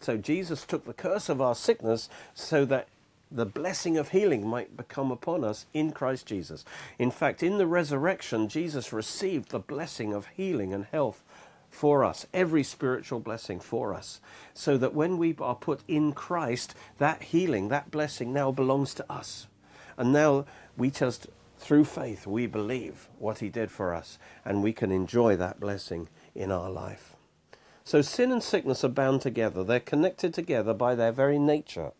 So 0.00 0.16
Jesus 0.16 0.64
took 0.64 0.84
the 0.84 0.94
curse 0.94 1.28
of 1.28 1.40
our 1.40 1.54
sickness 1.54 2.08
so 2.32 2.64
that 2.64 2.88
the 3.30 3.44
blessing 3.44 3.98
of 3.98 4.10
healing 4.10 4.46
might 4.46 4.76
become 4.76 5.10
upon 5.10 5.44
us 5.44 5.66
in 5.74 5.92
Christ 5.92 6.26
Jesus. 6.26 6.64
In 6.98 7.10
fact, 7.10 7.42
in 7.42 7.58
the 7.58 7.66
resurrection, 7.66 8.48
Jesus 8.48 8.92
received 8.92 9.50
the 9.50 9.58
blessing 9.58 10.14
of 10.14 10.28
healing 10.28 10.72
and 10.72 10.86
health 10.86 11.22
for 11.70 12.04
us, 12.04 12.26
every 12.32 12.62
spiritual 12.62 13.20
blessing 13.20 13.60
for 13.60 13.92
us, 13.92 14.20
so 14.54 14.78
that 14.78 14.94
when 14.94 15.18
we 15.18 15.36
are 15.40 15.54
put 15.54 15.80
in 15.86 16.12
Christ, 16.12 16.74
that 16.96 17.24
healing, 17.24 17.68
that 17.68 17.90
blessing 17.90 18.32
now 18.32 18.50
belongs 18.50 18.94
to 18.94 19.12
us. 19.12 19.46
And 19.98 20.12
now 20.12 20.46
we 20.78 20.90
just, 20.90 21.26
through 21.58 21.84
faith, 21.84 22.26
we 22.26 22.46
believe 22.46 23.08
what 23.18 23.40
He 23.40 23.48
did 23.50 23.70
for 23.70 23.92
us, 23.92 24.18
and 24.44 24.62
we 24.62 24.72
can 24.72 24.90
enjoy 24.90 25.36
that 25.36 25.60
blessing 25.60 26.08
in 26.34 26.50
our 26.50 26.70
life. 26.70 27.16
So 27.84 28.00
sin 28.00 28.30
and 28.30 28.42
sickness 28.42 28.84
are 28.84 28.88
bound 28.88 29.20
together, 29.20 29.64
they're 29.64 29.80
connected 29.80 30.32
together 30.32 30.72
by 30.72 30.94
their 30.94 31.12
very 31.12 31.38
nature. 31.38 31.92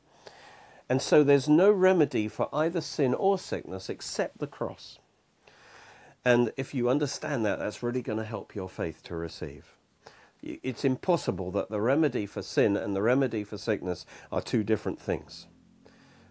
And 0.89 1.03
so 1.03 1.23
there's 1.23 1.49
no 1.49 1.71
remedy 1.71 2.29
for 2.29 2.49
either 2.53 2.81
sin 2.81 3.13
or 3.13 3.39
sickness 3.39 3.91
except 3.91 4.39
the 4.39 4.47
cross. 4.47 4.99
And 6.25 6.53
if 6.57 6.73
you 6.73 6.89
understand 6.89 7.45
that, 7.45 7.59
that's 7.59 7.83
really 7.83 8.03
going 8.03 8.19
to 8.19 8.25
help 8.25 8.55
your 8.55 8.69
faith 8.69 9.03
to 9.05 9.17
receive. 9.17 9.75
It's 10.43 10.85
impossible 10.85 11.51
that 11.53 11.69
the 11.69 11.81
remedy 11.81 12.27
for 12.27 12.43
sin 12.43 12.77
and 12.77 12.95
the 12.95 13.03
remedy 13.03 13.43
for 13.45 13.59
sickness 13.59 14.07
are 14.31 14.41
two 14.41 14.63
different 14.63 15.01
things. 15.01 15.47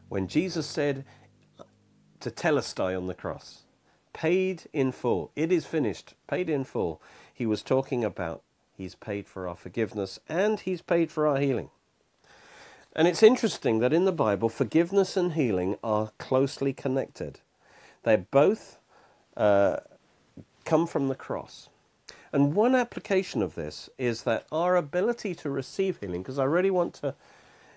When 0.08 0.28
Jesus 0.28 0.66
said 0.66 1.04
tetelestai 2.20 2.98
on 2.98 3.08
the 3.08 3.14
cross, 3.14 3.64
paid 4.14 4.64
in 4.74 4.92
full, 4.92 5.32
it 5.36 5.52
is 5.52 5.66
finished, 5.66 6.14
paid 6.28 6.50
in 6.50 6.64
full, 6.64 7.02
he 7.34 7.46
was 7.46 7.62
talking 7.62 8.04
about 8.04 8.42
he's 8.76 8.96
paid 8.96 9.28
for 9.28 9.48
our 9.48 9.56
forgiveness 9.56 10.20
and 10.28 10.62
he's 10.62 10.82
paid 10.82 11.12
for 11.12 11.28
our 11.28 11.38
healing. 11.38 11.70
And 12.96 13.08
it's 13.08 13.22
interesting 13.22 13.80
that 13.80 13.94
in 13.94 14.06
the 14.06 14.12
Bible, 14.12 14.50
forgiveness 14.50 15.16
and 15.16 15.34
healing 15.34 15.78
are 15.84 16.12
closely 16.18 16.74
connected. 16.74 17.40
They 18.04 18.16
both 18.16 18.80
uh, 19.36 19.78
come 20.66 20.88
from 20.88 21.08
the 21.08 21.16
cross. 21.16 21.70
And 22.34 22.56
one 22.56 22.74
application 22.76 23.42
of 23.42 23.56
this 23.56 23.90
is 23.98 24.24
that 24.24 24.48
our 24.52 24.76
ability 24.76 25.36
to 25.36 25.50
receive 25.50 26.00
healing, 26.00 26.24
because 26.24 26.40
I 26.40 26.46
really 26.46 26.72
want 26.72 26.96
to 26.96 27.14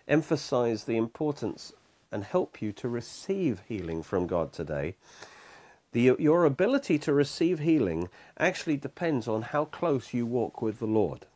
emphasize 0.09 0.85
the 0.85 0.97
importance 0.97 1.73
and 2.12 2.25
help 2.25 2.61
you 2.61 2.73
to 2.73 2.88
receive 2.88 3.62
healing 3.69 4.02
from 4.02 4.26
God 4.26 4.52
today. 4.52 4.97
The, 5.93 6.14
your 6.19 6.45
ability 6.45 6.99
to 7.00 7.12
receive 7.12 7.59
healing 7.59 8.09
actually 8.38 8.76
depends 8.76 9.26
on 9.26 9.43
how 9.43 9.64
close 9.64 10.14
you 10.14 10.25
walk 10.25 10.62
with 10.62 10.79
the 10.79 10.87
Lord. 10.87 11.26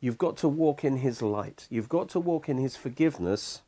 You've 0.00 0.18
got 0.18 0.36
to 0.38 0.48
walk 0.48 0.84
in 0.84 0.98
His 0.98 1.22
light. 1.22 1.66
You've 1.70 1.88
got 1.88 2.08
to 2.10 2.20
walk 2.20 2.48
in 2.48 2.58
His 2.58 2.76
forgiveness 2.76 3.62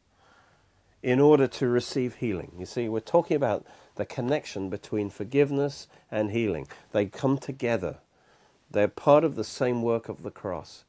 in 1.03 1.21
order 1.21 1.47
to 1.47 1.69
receive 1.69 2.17
healing. 2.17 2.53
You 2.59 2.67
see, 2.67 2.89
we're 2.89 3.01
talking 3.01 3.37
about 3.37 3.67
the 3.97 4.05
connection 4.05 4.71
between 4.71 5.11
forgiveness 5.11 5.87
and 6.11 6.31
healing. 6.31 6.67
They 6.93 7.07
come 7.07 7.39
together, 7.39 7.99
they're 8.71 8.89
part 8.89 9.23
of 9.23 9.37
the 9.37 9.45
same 9.45 9.83
work 9.83 10.09
of 10.09 10.23
the 10.23 10.31
cross. 10.31 10.85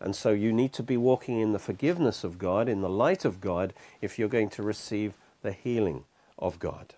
And 0.00 0.14
so 0.14 0.30
you 0.30 0.52
need 0.52 0.72
to 0.74 0.82
be 0.82 0.96
walking 0.96 1.40
in 1.40 1.52
the 1.52 1.58
forgiveness 1.58 2.22
of 2.22 2.38
God, 2.38 2.68
in 2.68 2.82
the 2.82 2.88
light 2.88 3.24
of 3.24 3.40
God, 3.40 3.72
if 4.00 4.18
you're 4.18 4.28
going 4.28 4.50
to 4.50 4.62
receive 4.62 5.14
the 5.42 5.52
healing 5.52 6.04
of 6.38 6.58
God. 6.58 6.94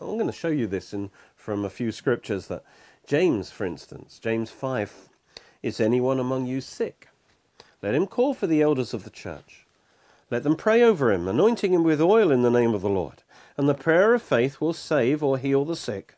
I'm 0.00 0.14
going 0.14 0.26
to 0.26 0.32
show 0.32 0.48
you 0.48 0.66
this 0.66 0.92
in, 0.92 1.10
from 1.36 1.64
a 1.64 1.70
few 1.70 1.92
scriptures 1.92 2.48
that 2.48 2.64
James, 3.06 3.50
for 3.50 3.64
instance, 3.64 4.18
James 4.18 4.50
5 4.50 5.08
is 5.62 5.80
anyone 5.80 6.18
among 6.18 6.46
you 6.46 6.60
sick? 6.60 7.08
Let 7.82 7.94
him 7.94 8.06
call 8.06 8.34
for 8.34 8.46
the 8.46 8.62
elders 8.62 8.92
of 8.92 9.04
the 9.04 9.10
church. 9.10 9.66
Let 10.30 10.42
them 10.42 10.56
pray 10.56 10.82
over 10.82 11.12
him, 11.12 11.28
anointing 11.28 11.72
him 11.72 11.84
with 11.84 12.00
oil 12.00 12.32
in 12.32 12.42
the 12.42 12.50
name 12.50 12.74
of 12.74 12.82
the 12.82 12.88
Lord. 12.88 13.22
And 13.56 13.68
the 13.68 13.74
prayer 13.74 14.12
of 14.12 14.22
faith 14.22 14.60
will 14.60 14.72
save 14.72 15.22
or 15.22 15.38
heal 15.38 15.64
the 15.64 15.76
sick, 15.76 16.14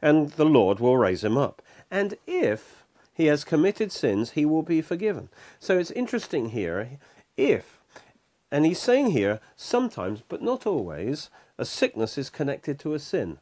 and 0.00 0.30
the 0.30 0.46
Lord 0.46 0.80
will 0.80 0.96
raise 0.96 1.22
him 1.22 1.36
up. 1.36 1.62
And 1.90 2.16
if 2.26 2.79
he 3.20 3.26
has 3.26 3.44
committed 3.44 3.92
sins, 3.92 4.30
he 4.30 4.46
will 4.46 4.62
be 4.62 4.80
forgiven. 4.80 5.28
So 5.58 5.78
it's 5.78 5.90
interesting 5.90 6.50
here, 6.50 6.98
if, 7.36 7.78
and 8.50 8.64
he's 8.64 8.80
saying 8.80 9.10
here, 9.10 9.40
sometimes, 9.56 10.22
but 10.26 10.40
not 10.40 10.66
always, 10.66 11.28
a 11.58 11.66
sickness 11.66 12.16
is 12.16 12.30
connected 12.30 12.78
to 12.78 12.94
a 12.94 12.98
sin. 12.98 13.36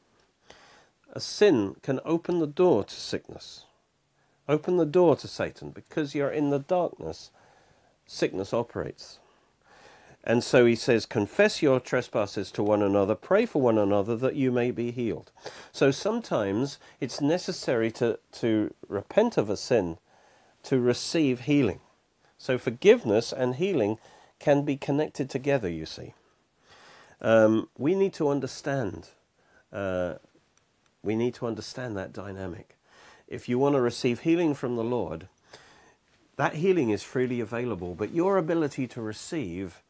A 1.12 1.20
sin 1.20 1.76
can 1.80 2.00
open 2.04 2.40
the 2.40 2.46
door 2.48 2.82
to 2.82 2.94
sickness. 2.94 3.66
Open 4.48 4.78
the 4.78 4.84
door 4.84 5.14
to 5.14 5.28
Satan 5.28 5.70
because 5.70 6.12
you're 6.12 6.28
in 6.28 6.50
the 6.50 6.58
darkness. 6.58 7.30
Sickness 8.04 8.52
operates. 8.52 9.20
And 10.24 10.44
so 10.44 10.66
he 10.66 10.74
says, 10.74 11.06
Confess 11.06 11.62
your 11.62 11.80
trespasses 11.80 12.50
to 12.52 12.62
one 12.62 12.82
another, 12.82 13.14
pray 13.14 13.46
for 13.46 13.62
one 13.62 13.78
another 13.78 14.16
that 14.16 14.34
you 14.34 14.52
may 14.52 14.70
be 14.70 14.90
healed. 14.90 15.30
So 15.72 15.90
sometimes 15.90 16.78
it's 17.00 17.20
necessary 17.20 17.90
to, 17.92 18.18
to 18.32 18.74
repent 18.88 19.36
of 19.36 19.48
a 19.48 19.56
sin 19.56 19.98
to 20.64 20.80
receive 20.80 21.40
healing. 21.40 21.80
So 22.36 22.58
forgiveness 22.58 23.32
and 23.32 23.56
healing 23.56 23.98
can 24.38 24.64
be 24.64 24.76
connected 24.76 25.30
together, 25.30 25.68
you 25.68 25.86
see. 25.86 26.14
Um, 27.20 27.68
we 27.76 27.94
need 27.94 28.12
to 28.14 28.28
understand. 28.28 29.08
Uh, 29.72 30.14
we 31.02 31.16
need 31.16 31.34
to 31.34 31.46
understand 31.46 31.96
that 31.96 32.12
dynamic 32.12 32.78
if 33.28 33.48
you 33.48 33.58
want 33.58 33.74
to 33.74 33.80
receive 33.80 34.20
healing 34.20 34.54
from 34.54 34.76
the 34.76 34.84
Lord, 34.84 35.28
that 36.36 36.54
healing 36.54 36.90
is 36.90 37.02
freely 37.02 37.40
available, 37.40 37.94
but 37.94 38.14
your 38.14 38.38
ability 38.38 38.86
to 38.88 39.02
receive 39.02 39.82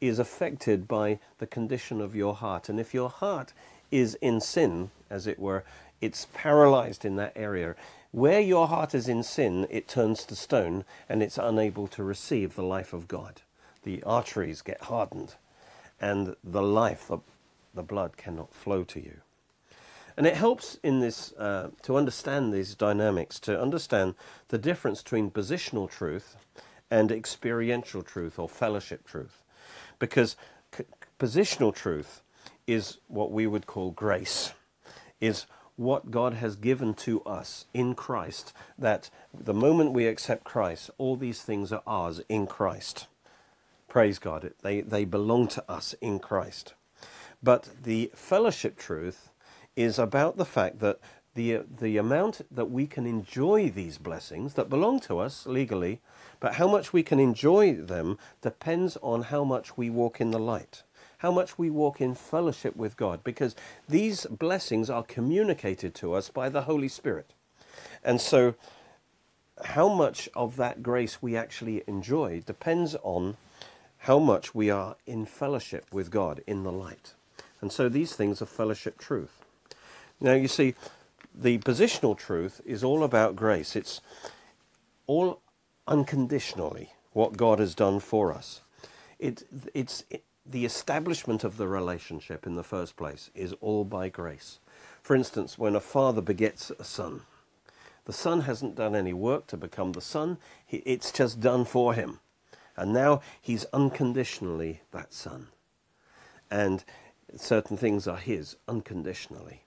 is 0.00 0.18
affected 0.18 0.88
by 0.88 1.18
the 1.38 1.46
condition 1.46 2.00
of 2.00 2.14
your 2.14 2.34
heart. 2.34 2.68
And 2.68 2.80
if 2.80 2.94
your 2.94 3.10
heart 3.10 3.52
is 3.90 4.14
in 4.16 4.40
sin, 4.40 4.90
as 5.08 5.26
it 5.26 5.38
were, 5.38 5.64
it's 6.00 6.26
paralyzed 6.32 7.04
in 7.04 7.16
that 7.16 7.32
area. 7.36 7.74
Where 8.12 8.40
your 8.40 8.68
heart 8.68 8.94
is 8.94 9.08
in 9.08 9.22
sin, 9.22 9.66
it 9.70 9.86
turns 9.86 10.24
to 10.24 10.34
stone 10.34 10.84
and 11.08 11.22
it's 11.22 11.38
unable 11.38 11.86
to 11.88 12.02
receive 12.02 12.54
the 12.54 12.62
life 12.62 12.92
of 12.92 13.08
God. 13.08 13.42
The 13.82 14.02
arteries 14.02 14.62
get 14.62 14.82
hardened 14.82 15.34
and 16.00 16.34
the 16.42 16.62
life, 16.62 17.08
the, 17.08 17.18
the 17.74 17.82
blood 17.82 18.16
cannot 18.16 18.54
flow 18.54 18.84
to 18.84 19.00
you. 19.00 19.20
And 20.16 20.26
it 20.26 20.34
helps 20.34 20.78
in 20.82 21.00
this 21.00 21.32
uh, 21.34 21.70
to 21.82 21.96
understand 21.96 22.52
these 22.52 22.74
dynamics, 22.74 23.38
to 23.40 23.60
understand 23.60 24.14
the 24.48 24.58
difference 24.58 25.02
between 25.02 25.30
positional 25.30 25.88
truth 25.90 26.36
and 26.90 27.12
experiential 27.12 28.02
truth 28.02 28.38
or 28.38 28.48
fellowship 28.48 29.06
truth. 29.06 29.42
Because 30.00 30.34
c- 30.76 30.84
positional 31.20 31.72
truth 31.72 32.22
is 32.66 32.98
what 33.06 33.30
we 33.30 33.46
would 33.46 33.66
call 33.66 33.92
grace, 33.92 34.52
is 35.20 35.46
what 35.76 36.10
God 36.10 36.34
has 36.34 36.56
given 36.56 36.92
to 36.94 37.22
us 37.22 37.66
in 37.72 37.94
Christ, 37.94 38.52
that 38.76 39.08
the 39.32 39.54
moment 39.54 39.92
we 39.92 40.06
accept 40.06 40.44
Christ, 40.44 40.90
all 40.98 41.16
these 41.16 41.42
things 41.42 41.72
are 41.72 41.82
ours 41.86 42.20
in 42.28 42.48
Christ. 42.48 43.06
Praise 43.88 44.18
God. 44.18 44.52
They, 44.62 44.82
they 44.82 45.04
belong 45.04 45.48
to 45.48 45.64
us 45.68 45.94
in 46.00 46.18
Christ. 46.18 46.74
But 47.42 47.70
the 47.82 48.10
fellowship 48.14 48.76
truth 48.76 49.30
is 49.74 49.98
about 49.98 50.36
the 50.36 50.44
fact 50.44 50.80
that 50.80 51.00
the, 51.34 51.62
the 51.80 51.96
amount 51.96 52.42
that 52.50 52.70
we 52.70 52.86
can 52.86 53.06
enjoy 53.06 53.70
these 53.70 53.98
blessings 53.98 54.54
that 54.54 54.68
belong 54.68 55.00
to 55.00 55.18
us 55.18 55.46
legally, 55.46 56.00
but 56.40 56.54
how 56.54 56.66
much 56.66 56.92
we 56.92 57.02
can 57.02 57.20
enjoy 57.20 57.74
them 57.74 58.18
depends 58.40 58.96
on 59.02 59.24
how 59.24 59.44
much 59.44 59.76
we 59.76 59.90
walk 59.90 60.20
in 60.20 60.30
the 60.30 60.38
light, 60.38 60.82
how 61.18 61.30
much 61.30 61.58
we 61.58 61.68
walk 61.70 62.00
in 62.00 62.14
fellowship 62.14 62.74
with 62.74 62.96
God, 62.96 63.22
because 63.22 63.54
these 63.88 64.24
blessings 64.26 64.88
are 64.88 65.02
communicated 65.02 65.94
to 65.96 66.14
us 66.14 66.30
by 66.30 66.48
the 66.48 66.62
Holy 66.62 66.88
Spirit. 66.88 67.32
And 68.02 68.20
so, 68.20 68.54
how 69.62 69.88
much 69.88 70.28
of 70.34 70.56
that 70.56 70.82
grace 70.82 71.20
we 71.20 71.36
actually 71.36 71.82
enjoy 71.86 72.42
depends 72.46 72.96
on 73.02 73.36
how 73.98 74.18
much 74.18 74.54
we 74.54 74.70
are 74.70 74.96
in 75.06 75.26
fellowship 75.26 75.84
with 75.92 76.10
God 76.10 76.42
in 76.46 76.62
the 76.62 76.72
light. 76.72 77.12
And 77.60 77.70
so, 77.70 77.90
these 77.90 78.14
things 78.14 78.40
are 78.40 78.46
fellowship 78.46 78.98
truth. 78.98 79.44
Now, 80.18 80.32
you 80.32 80.48
see, 80.48 80.74
the 81.34 81.58
positional 81.58 82.16
truth 82.16 82.62
is 82.64 82.82
all 82.82 83.04
about 83.04 83.36
grace. 83.36 83.76
It's 83.76 84.00
all 85.06 85.40
unconditionally 85.90 86.94
what 87.12 87.36
God 87.36 87.58
has 87.58 87.74
done 87.74 88.00
for 88.00 88.32
us. 88.32 88.62
It, 89.18 89.42
it's 89.74 90.04
the 90.46 90.64
establishment 90.64 91.44
of 91.44 91.56
the 91.56 91.68
relationship 91.68 92.46
in 92.46 92.54
the 92.54 92.64
first 92.64 92.96
place 92.96 93.30
is 93.34 93.52
all 93.60 93.84
by 93.84 94.08
grace. 94.08 94.60
For 95.02 95.14
instance, 95.14 95.58
when 95.58 95.76
a 95.76 95.80
father 95.80 96.22
begets 96.22 96.70
a 96.78 96.84
son, 96.84 97.22
the 98.06 98.12
son 98.12 98.42
hasn't 98.42 98.76
done 98.76 98.96
any 98.96 99.12
work 99.12 99.46
to 99.48 99.56
become 99.56 99.92
the 99.92 100.00
son, 100.00 100.38
it's 100.70 101.12
just 101.12 101.40
done 101.40 101.64
for 101.64 101.94
him. 101.94 102.20
And 102.76 102.92
now 102.92 103.20
he's 103.40 103.66
unconditionally 103.66 104.80
that 104.92 105.12
son. 105.12 105.48
And 106.50 106.82
certain 107.36 107.76
things 107.76 108.08
are 108.08 108.16
his 108.16 108.56
unconditionally. 108.66 109.64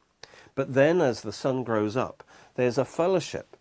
But 0.56 0.74
then, 0.74 1.02
as 1.02 1.22
the 1.22 1.32
son 1.32 1.64
grows 1.64 1.96
up, 1.96 2.24
there's 2.56 2.78
a 2.78 2.86
fellowship 2.86 3.56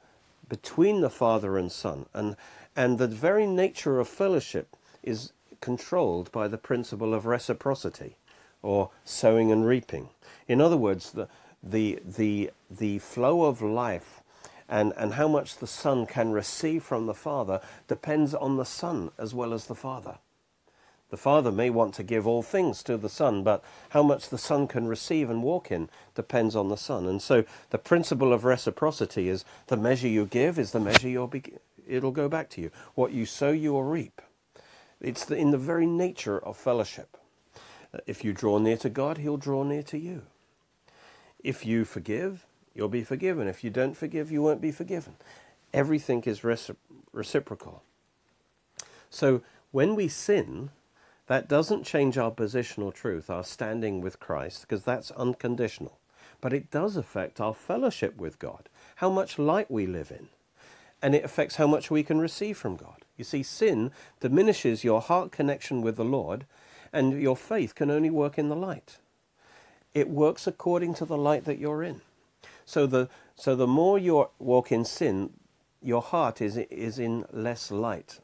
between 0.53 1.01
the 1.01 1.09
father 1.09 1.57
and 1.57 1.73
son. 1.73 2.05
And, 2.13 2.37
and 2.77 2.99
the 2.99 3.07
very 3.07 3.47
nature 3.47 3.99
of 3.99 4.07
fellowship 4.07 4.77
is 5.03 5.33
controlled 5.63 6.31
by 6.31 6.47
the 6.47 6.59
principle 6.59 7.15
of 7.15 7.25
reciprocity 7.25 8.17
or 8.61 8.91
sowing 9.03 9.51
and 9.51 9.65
reaping. 9.65 10.11
In 10.47 10.61
other 10.61 10.77
words, 10.77 11.13
the, 11.13 11.27
the, 11.63 12.01
the, 12.05 12.51
the 12.71 12.99
flow 12.99 13.45
of 13.45 13.63
life 13.63 14.21
and, 14.69 14.93
and 14.99 15.15
how 15.15 15.27
much 15.27 15.57
the 15.57 15.67
Son 15.67 16.05
can 16.05 16.33
receive 16.33 16.83
from 16.83 17.07
the 17.07 17.15
Father 17.15 17.63
depends 17.89 18.35
on 18.35 18.59
the 18.59 18.67
Son 18.67 19.11
as 19.17 19.33
well 19.33 19.55
as 19.55 19.65
the 19.65 19.75
Father. 19.75 20.19
The 21.13 21.19
Father 21.19 21.53
may 21.53 21.69
want 21.69 21.93
to 21.97 22.03
give 22.03 22.27
all 22.27 22.41
things 22.41 22.83
to 22.85 22.97
the 22.97 23.11
Son, 23.11 23.43
but 23.43 23.63
how 23.91 24.03
much 24.03 24.31
the 24.31 24.39
Son 24.39 24.67
can 24.67 24.89
receive 24.89 25.29
and 25.29 25.43
walk 25.43 25.71
in 25.71 25.91
depends 26.15 26.57
on 26.57 26.71
the 26.71 26.77
Son. 26.79 27.07
And 27.07 27.21
so 27.21 27.45
the 27.69 27.77
principle 27.77 28.33
of 28.33 28.47
reciprocity 28.47 29.29
is 29.29 29.45
the 29.67 29.77
measure 29.77 30.09
you 30.09 30.25
give 30.25 30.59
is 30.59 30.73
the 30.73 30.81
measure 30.81 31.11
you'll 31.11 31.27
be, 31.27 31.43
it'll 31.87 32.13
go 32.13 32.31
back 32.31 32.49
to 32.53 32.63
you. 32.63 32.71
What 32.95 33.13
you 33.13 33.27
sow, 33.27 33.51
you 33.51 33.75
will 33.75 33.83
reap. 33.85 34.23
It's 35.03 35.27
the, 35.27 35.37
in 35.37 35.51
the 35.51 35.59
very 35.59 35.85
nature 35.85 36.39
of 36.39 36.57
fellowship. 36.57 37.19
Uh, 37.93 37.99
if 38.07 38.25
you 38.25 38.33
draw 38.33 38.57
near 38.57 38.79
to 38.79 38.89
God, 38.89 39.19
He'll 39.19 39.37
draw 39.37 39.65
near 39.65 39.83
to 39.83 39.99
you. 39.99 40.23
If 41.45 41.67
you 41.67 41.85
forgive, 41.85 42.47
you'll 42.75 42.89
be 42.89 43.05
forgiven. 43.05 43.49
If 43.49 43.63
you 43.63 43.69
don't 43.69 43.99
forgive, 43.99 44.33
you 44.33 44.41
won't 44.41 44.63
be 44.63 44.73
forgiven. 44.73 45.17
Everything 45.75 46.23
is 46.23 46.41
recipro- 46.41 46.77
reciprocal. 47.13 47.83
So 49.11 49.43
when 49.73 49.95
we 49.95 50.09
sin, 50.09 50.71
that 51.33 51.49
doesn't 51.49 51.85
change 51.85 52.19
our 52.19 52.31
positional 52.31 52.93
truth, 52.93 53.31
our 53.31 53.43
standing 53.43 54.03
with 54.03 54.21
Christ, 54.21 54.61
because 54.61 54.85
that's 54.85 55.11
unconditional. 55.13 55.99
But 56.43 56.53
it 56.53 56.71
does 56.71 56.95
affect 56.95 57.41
our 57.41 57.55
fellowship 57.55 58.19
with 58.19 58.39
God, 58.39 58.69
how 58.97 59.09
much 59.09 59.39
light 59.39 59.71
we 59.71 59.87
live 59.87 60.11
in, 60.11 60.29
and 61.01 61.15
it 61.15 61.25
affects 61.25 61.57
how 61.57 61.67
much 61.67 61.91
we 61.91 62.03
can 62.03 62.19
receive 62.19 62.59
from 62.59 62.77
God. 62.77 63.07
You 63.17 63.25
see, 63.25 63.43
sin 63.43 63.93
diminishes 64.21 64.85
your 64.85 65.01
heart 65.01 65.33
connection 65.33 65.81
with 65.81 65.97
the 65.97 66.05
Lord, 66.05 66.45
and 66.93 67.19
your 67.19 67.39
faith 67.39 67.75
can 67.75 67.91
only 67.91 68.11
work 68.11 68.39
in 68.39 68.51
the 68.51 68.55
light. 68.55 68.99
It 69.95 70.11
works 70.11 70.47
according 70.47 70.93
to 70.97 71.07
the 71.07 71.17
light 71.17 71.47
that 71.47 71.59
you're 71.59 71.83
in. 71.83 72.03
So 72.67 72.87
the 72.87 73.09
so 73.37 73.57
the 73.57 73.67
more 73.67 73.99
you 73.99 74.29
walk 74.39 74.71
in 74.71 74.85
sin, 74.85 75.31
your 75.81 76.03
heart 76.03 76.43
is 76.43 76.59
is 76.59 76.99
in 76.99 77.25
less 77.33 77.71
light, 77.71 78.21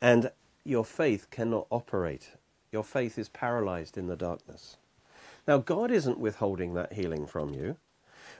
and 0.00 0.30
your 0.64 0.84
faith 0.84 1.30
cannot 1.30 1.66
operate. 1.70 2.32
Your 2.70 2.84
faith 2.84 3.18
is 3.18 3.28
paralyzed 3.28 3.98
in 3.98 4.06
the 4.06 4.16
darkness. 4.16 4.76
Now 5.46 5.58
God 5.58 5.90
isn't 5.90 6.18
withholding 6.18 6.74
that 6.74 6.94
healing 6.94 7.26
from 7.26 7.52
you, 7.52 7.76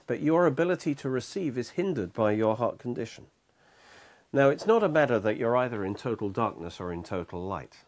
but 0.07 0.21
your 0.21 0.47
ability 0.47 0.95
to 0.97 1.09
receive 1.09 1.59
is 1.59 1.71
hindered 1.71 2.13
by 2.13 2.33
your 2.33 2.57
heart 2.57 2.79
condition. 2.79 3.27
Now 4.33 4.49
it's 4.49 4.67
not 4.67 4.83
a 4.83 4.89
matter 4.89 5.19
that 5.19 5.37
you're 5.37 5.57
either 5.57 5.85
in 5.85 5.95
total 5.95 6.31
darkness 6.31 6.81
or 6.81 6.93
in 6.93 7.03
total 7.03 7.43
light 7.43 7.79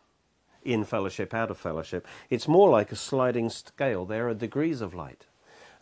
in 0.64 0.85
fellowship, 0.85 1.35
out 1.35 1.51
of 1.51 1.59
fellowship. 1.59 2.07
It's 2.31 2.49
more 2.49 2.70
like 2.70 2.90
a 2.90 2.97
sliding 2.97 3.51
scale. 3.51 4.05
There 4.05 4.29
are 4.29 4.35
degrees 4.35 4.81
of 4.81 4.94
light. 4.94 5.27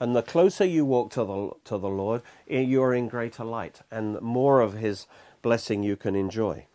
And 0.01 0.17
the 0.17 0.23
closer 0.23 0.65
you 0.65 0.85
walk 0.85 1.11
to 1.13 1.25
the, 1.25 1.51
to 1.67 1.79
the 1.79 1.89
Lord, 1.89 2.23
eh, 2.51 2.61
you're 2.61 2.93
in 2.93 3.09
greater 3.09 3.45
light 3.45 3.83
and 3.91 4.21
more 4.21 4.61
of 4.61 4.75
His 4.75 5.07
blessing 5.43 5.83
you 5.83 5.97
can 5.97 6.17
enjoy. 6.17 6.67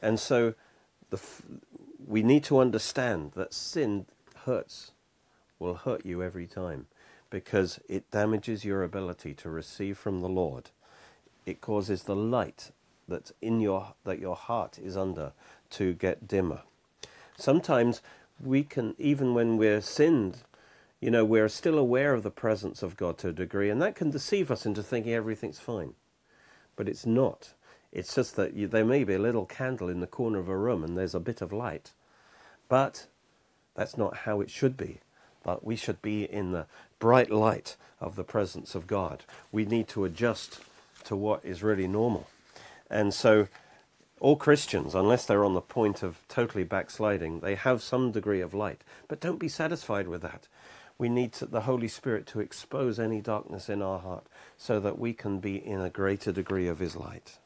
And 0.00 0.18
so 0.18 0.54
the, 1.10 1.20
we 2.06 2.22
need 2.22 2.44
to 2.44 2.58
understand 2.58 3.32
that 3.34 3.54
sin 3.54 4.06
hurts, 4.44 4.92
will 5.58 5.74
hurt 5.74 6.04
you 6.06 6.22
every 6.22 6.46
time 6.46 6.86
because 7.28 7.78
it 7.88 8.10
damages 8.10 8.64
your 8.64 8.82
ability 8.82 9.34
to 9.34 9.50
receive 9.50 9.96
from 9.96 10.20
the 10.20 10.28
Lord. 10.28 10.70
It 11.46 11.60
causes 11.60 12.04
the 12.04 12.16
light 12.16 12.72
that's 13.06 13.32
in 13.40 13.60
your 13.60 13.94
that 14.04 14.20
your 14.20 14.36
heart 14.36 14.78
is 14.78 14.96
under 14.96 15.32
to 15.70 15.94
get 15.94 16.26
dimmer. 16.26 16.62
Sometimes 17.36 18.02
we 18.42 18.62
can 18.62 18.94
even 18.98 19.34
when 19.34 19.56
we're 19.56 19.80
sinned 19.80 20.38
you 21.00 21.10
know, 21.10 21.24
we're 21.24 21.48
still 21.48 21.78
aware 21.78 22.12
of 22.12 22.22
the 22.22 22.30
presence 22.30 22.82
of 22.82 22.96
God 22.96 23.16
to 23.18 23.28
a 23.28 23.32
degree, 23.32 23.70
and 23.70 23.80
that 23.80 23.94
can 23.94 24.10
deceive 24.10 24.50
us 24.50 24.66
into 24.66 24.82
thinking 24.82 25.14
everything's 25.14 25.58
fine. 25.58 25.94
But 26.76 26.88
it's 26.88 27.06
not. 27.06 27.54
It's 27.92 28.14
just 28.14 28.36
that 28.36 28.54
you, 28.54 28.68
there 28.68 28.84
may 28.84 29.04
be 29.04 29.14
a 29.14 29.18
little 29.18 29.46
candle 29.46 29.88
in 29.88 30.00
the 30.00 30.06
corner 30.06 30.38
of 30.38 30.48
a 30.48 30.56
room 30.56 30.84
and 30.84 30.96
there's 30.96 31.14
a 31.14 31.20
bit 31.20 31.40
of 31.40 31.52
light. 31.52 31.92
But 32.68 33.06
that's 33.74 33.96
not 33.96 34.18
how 34.18 34.40
it 34.40 34.50
should 34.50 34.76
be. 34.76 34.98
But 35.42 35.64
we 35.64 35.74
should 35.74 36.00
be 36.02 36.24
in 36.24 36.52
the 36.52 36.66
bright 36.98 37.30
light 37.30 37.76
of 38.00 38.16
the 38.16 38.24
presence 38.24 38.74
of 38.74 38.86
God. 38.86 39.24
We 39.50 39.64
need 39.64 39.88
to 39.88 40.04
adjust 40.04 40.60
to 41.04 41.16
what 41.16 41.44
is 41.44 41.62
really 41.62 41.88
normal. 41.88 42.28
And 42.90 43.14
so, 43.14 43.48
all 44.20 44.36
Christians, 44.36 44.94
unless 44.94 45.24
they're 45.24 45.44
on 45.44 45.54
the 45.54 45.62
point 45.62 46.02
of 46.02 46.18
totally 46.28 46.64
backsliding, 46.64 47.40
they 47.40 47.54
have 47.54 47.82
some 47.82 48.12
degree 48.12 48.42
of 48.42 48.52
light. 48.52 48.82
But 49.08 49.20
don't 49.20 49.38
be 49.38 49.48
satisfied 49.48 50.08
with 50.08 50.20
that 50.22 50.46
we 51.00 51.08
need 51.08 51.32
to, 51.32 51.46
the 51.46 51.62
Holy 51.62 51.88
Spirit 51.88 52.26
to 52.26 52.40
expose 52.40 53.00
any 53.00 53.22
darkness 53.22 53.70
in 53.70 53.80
our 53.80 53.98
heart 53.98 54.26
so 54.58 54.78
that 54.80 54.98
we 54.98 55.14
can 55.14 55.38
be 55.40 55.56
in 55.56 55.80
a 55.80 55.88
greater 55.88 56.30
degree 56.30 56.68
of 56.68 56.78
His 56.78 56.94
light. 56.94 57.38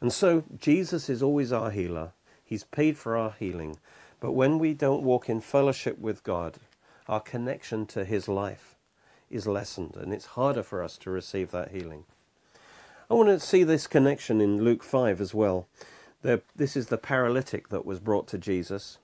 And 0.00 0.12
so 0.12 0.44
Jesus 0.58 1.08
is 1.08 1.22
always 1.22 1.52
our 1.52 1.70
healer. 1.70 2.12
He's 2.44 2.64
paid 2.64 2.96
for 2.96 3.16
our 3.16 3.34
healing. 3.38 3.78
But 4.20 4.32
when 4.32 4.58
we 4.58 4.74
don't 4.74 5.02
walk 5.02 5.28
in 5.28 5.40
fellowship 5.40 5.98
with 5.98 6.24
God, 6.24 6.56
our 7.08 7.20
connection 7.20 7.86
to 7.86 8.04
His 8.04 8.28
life 8.28 8.74
is 9.30 9.46
lessened 9.46 9.96
and 9.96 10.12
it's 10.12 10.26
harder 10.26 10.62
for 10.62 10.82
us 10.82 10.96
to 10.98 11.10
receive 11.10 11.50
that 11.50 11.70
healing. 11.70 12.04
I 13.10 13.14
want 13.14 13.28
to 13.28 13.40
see 13.40 13.64
this 13.64 13.86
connection 13.86 14.40
in 14.40 14.62
Luke 14.62 14.82
5 14.82 15.20
as 15.20 15.34
well. 15.34 15.66
this 16.22 16.76
is 16.76 16.86
the 16.86 16.98
paralytic 16.98 17.68
that 17.68 17.86
was 17.86 18.00
brought 18.00 18.28
to 18.28 18.38
Jesus. 18.38 18.98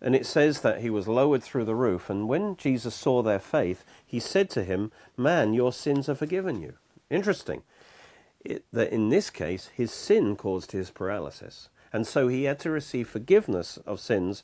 And 0.00 0.14
it 0.14 0.26
says 0.26 0.60
that 0.60 0.80
he 0.80 0.90
was 0.90 1.08
lowered 1.08 1.42
through 1.42 1.64
the 1.64 1.74
roof. 1.74 2.08
And 2.08 2.28
when 2.28 2.56
Jesus 2.56 2.94
saw 2.94 3.22
their 3.22 3.38
faith, 3.38 3.84
he 4.06 4.20
said 4.20 4.48
to 4.50 4.64
him, 4.64 4.92
Man, 5.16 5.54
your 5.54 5.72
sins 5.72 6.08
are 6.08 6.14
forgiven 6.14 6.60
you. 6.60 6.74
Interesting. 7.10 7.62
That 8.72 8.92
in 8.92 9.08
this 9.08 9.30
case, 9.30 9.70
his 9.74 9.92
sin 9.92 10.36
caused 10.36 10.72
his 10.72 10.90
paralysis. 10.90 11.68
And 11.92 12.06
so 12.06 12.28
he 12.28 12.44
had 12.44 12.58
to 12.60 12.70
receive 12.70 13.08
forgiveness 13.08 13.78
of 13.86 14.00
sins 14.00 14.42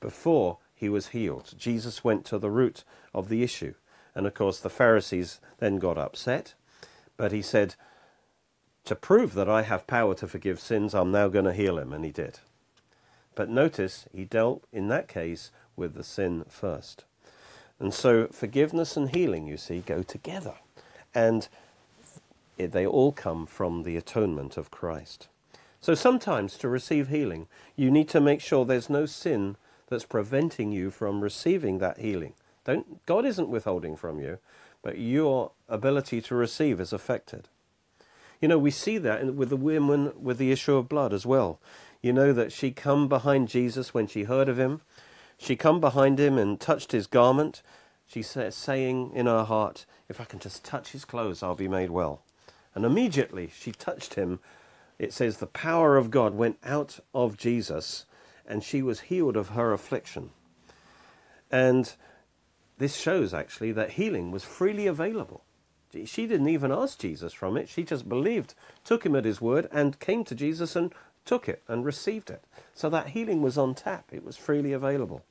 before 0.00 0.58
he 0.74 0.88
was 0.88 1.08
healed. 1.08 1.54
Jesus 1.56 2.04
went 2.04 2.24
to 2.26 2.38
the 2.38 2.50
root 2.50 2.84
of 3.12 3.28
the 3.28 3.42
issue. 3.42 3.74
And 4.14 4.26
of 4.26 4.34
course, 4.34 4.60
the 4.60 4.70
Pharisees 4.70 5.40
then 5.58 5.78
got 5.78 5.98
upset. 5.98 6.54
But 7.16 7.32
he 7.32 7.42
said, 7.42 7.74
To 8.84 8.94
prove 8.94 9.34
that 9.34 9.48
I 9.48 9.62
have 9.62 9.86
power 9.86 10.14
to 10.16 10.28
forgive 10.28 10.60
sins, 10.60 10.94
I'm 10.94 11.10
now 11.10 11.28
going 11.28 11.46
to 11.46 11.52
heal 11.52 11.78
him. 11.78 11.92
And 11.92 12.04
he 12.04 12.10
did. 12.10 12.40
But 13.34 13.48
notice 13.48 14.06
he 14.12 14.24
dealt 14.24 14.64
in 14.72 14.88
that 14.88 15.08
case 15.08 15.50
with 15.76 15.94
the 15.94 16.04
sin 16.04 16.44
first. 16.48 17.04
And 17.80 17.92
so 17.92 18.28
forgiveness 18.28 18.96
and 18.96 19.10
healing, 19.14 19.46
you 19.46 19.56
see, 19.56 19.80
go 19.80 20.02
together. 20.02 20.54
And 21.14 21.48
they 22.56 22.86
all 22.86 23.12
come 23.12 23.46
from 23.46 23.82
the 23.82 23.96
atonement 23.96 24.56
of 24.56 24.70
Christ. 24.70 25.28
So 25.80 25.94
sometimes 25.94 26.56
to 26.58 26.68
receive 26.68 27.08
healing, 27.08 27.46
you 27.76 27.90
need 27.90 28.08
to 28.08 28.20
make 28.20 28.40
sure 28.40 28.64
there's 28.64 28.88
no 28.88 29.06
sin 29.06 29.56
that's 29.88 30.06
preventing 30.06 30.72
you 30.72 30.90
from 30.90 31.20
receiving 31.20 31.78
that 31.78 31.98
healing. 31.98 32.32
Don't, 32.64 33.04
God 33.04 33.26
isn't 33.26 33.50
withholding 33.50 33.96
from 33.96 34.18
you, 34.18 34.38
but 34.82 34.98
your 34.98 35.52
ability 35.68 36.20
to 36.22 36.34
receive 36.34 36.80
is 36.80 36.92
affected. 36.92 37.48
You 38.40 38.48
know, 38.48 38.58
we 38.58 38.70
see 38.70 38.98
that 38.98 39.34
with 39.34 39.50
the 39.50 39.56
woman 39.56 40.12
with 40.20 40.38
the 40.38 40.52
issue 40.52 40.76
of 40.76 40.88
blood 40.88 41.12
as 41.12 41.24
well. 41.24 41.60
You 42.02 42.12
know 42.12 42.32
that 42.32 42.52
she 42.52 42.70
come 42.70 43.08
behind 43.08 43.48
Jesus 43.48 43.94
when 43.94 44.06
she 44.06 44.24
heard 44.24 44.48
of 44.48 44.58
him. 44.58 44.82
She 45.38 45.56
come 45.56 45.80
behind 45.80 46.18
him 46.18 46.36
and 46.38 46.60
touched 46.60 46.92
his 46.92 47.06
garment. 47.06 47.62
She 48.06 48.22
said, 48.22 48.52
saying 48.52 49.12
in 49.14 49.26
her 49.26 49.44
heart, 49.44 49.86
If 50.08 50.20
I 50.20 50.24
can 50.24 50.38
just 50.38 50.64
touch 50.64 50.90
his 50.90 51.04
clothes, 51.04 51.42
I'll 51.42 51.54
be 51.54 51.68
made 51.68 51.90
well. 51.90 52.22
And 52.74 52.84
immediately 52.84 53.50
she 53.56 53.72
touched 53.72 54.14
him. 54.14 54.40
It 54.98 55.12
says 55.12 55.36
the 55.36 55.46
power 55.46 55.96
of 55.96 56.10
God 56.10 56.34
went 56.34 56.58
out 56.64 57.00
of 57.14 57.36
Jesus 57.36 58.06
and 58.46 58.62
she 58.62 58.82
was 58.82 59.00
healed 59.00 59.36
of 59.36 59.50
her 59.50 59.72
affliction. 59.72 60.30
And 61.50 61.92
this 62.78 62.96
shows 62.96 63.32
actually 63.32 63.72
that 63.72 63.92
healing 63.92 64.30
was 64.30 64.44
freely 64.44 64.86
available. 64.86 65.44
She 66.04 66.26
didn't 66.26 66.48
even 66.48 66.72
ask 66.72 66.98
Jesus 66.98 67.32
from 67.32 67.56
it. 67.56 67.68
She 67.68 67.84
just 67.84 68.08
believed, 68.08 68.54
took 68.84 69.06
him 69.06 69.14
at 69.14 69.24
his 69.24 69.40
word, 69.40 69.68
and 69.70 70.00
came 70.00 70.24
to 70.24 70.34
Jesus 70.34 70.74
and 70.74 70.92
took 71.24 71.48
it 71.48 71.62
and 71.68 71.84
received 71.84 72.30
it. 72.30 72.42
So 72.74 72.90
that 72.90 73.08
healing 73.08 73.42
was 73.42 73.56
on 73.56 73.74
tap, 73.74 74.08
it 74.10 74.24
was 74.24 74.36
freely 74.36 74.72
available. 74.72 75.22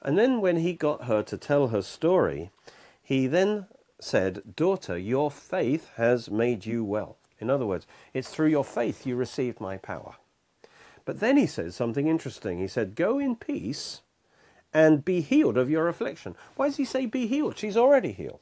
And 0.00 0.16
then 0.16 0.40
when 0.40 0.56
he 0.56 0.72
got 0.72 1.04
her 1.04 1.22
to 1.24 1.36
tell 1.36 1.68
her 1.68 1.82
story, 1.82 2.50
he 3.02 3.26
then 3.26 3.66
said, 4.00 4.56
Daughter, 4.56 4.98
your 4.98 5.30
faith 5.30 5.90
has 5.96 6.30
made 6.30 6.66
you 6.66 6.84
well. 6.84 7.16
In 7.38 7.50
other 7.50 7.66
words, 7.66 7.86
it's 8.14 8.28
through 8.28 8.48
your 8.48 8.64
faith 8.64 9.06
you 9.06 9.16
received 9.16 9.60
my 9.60 9.76
power. 9.76 10.16
But 11.04 11.20
then 11.20 11.36
he 11.36 11.46
says 11.46 11.74
something 11.74 12.08
interesting. 12.08 12.58
He 12.58 12.68
said, 12.68 12.94
Go 12.94 13.18
in 13.18 13.36
peace 13.36 14.02
and 14.74 15.04
be 15.04 15.20
healed 15.20 15.56
of 15.56 15.70
your 15.70 15.88
affliction. 15.88 16.34
Why 16.56 16.66
does 16.68 16.76
he 16.76 16.84
say 16.84 17.06
be 17.06 17.26
healed? 17.26 17.56
She's 17.56 17.76
already 17.76 18.12
healed. 18.12 18.40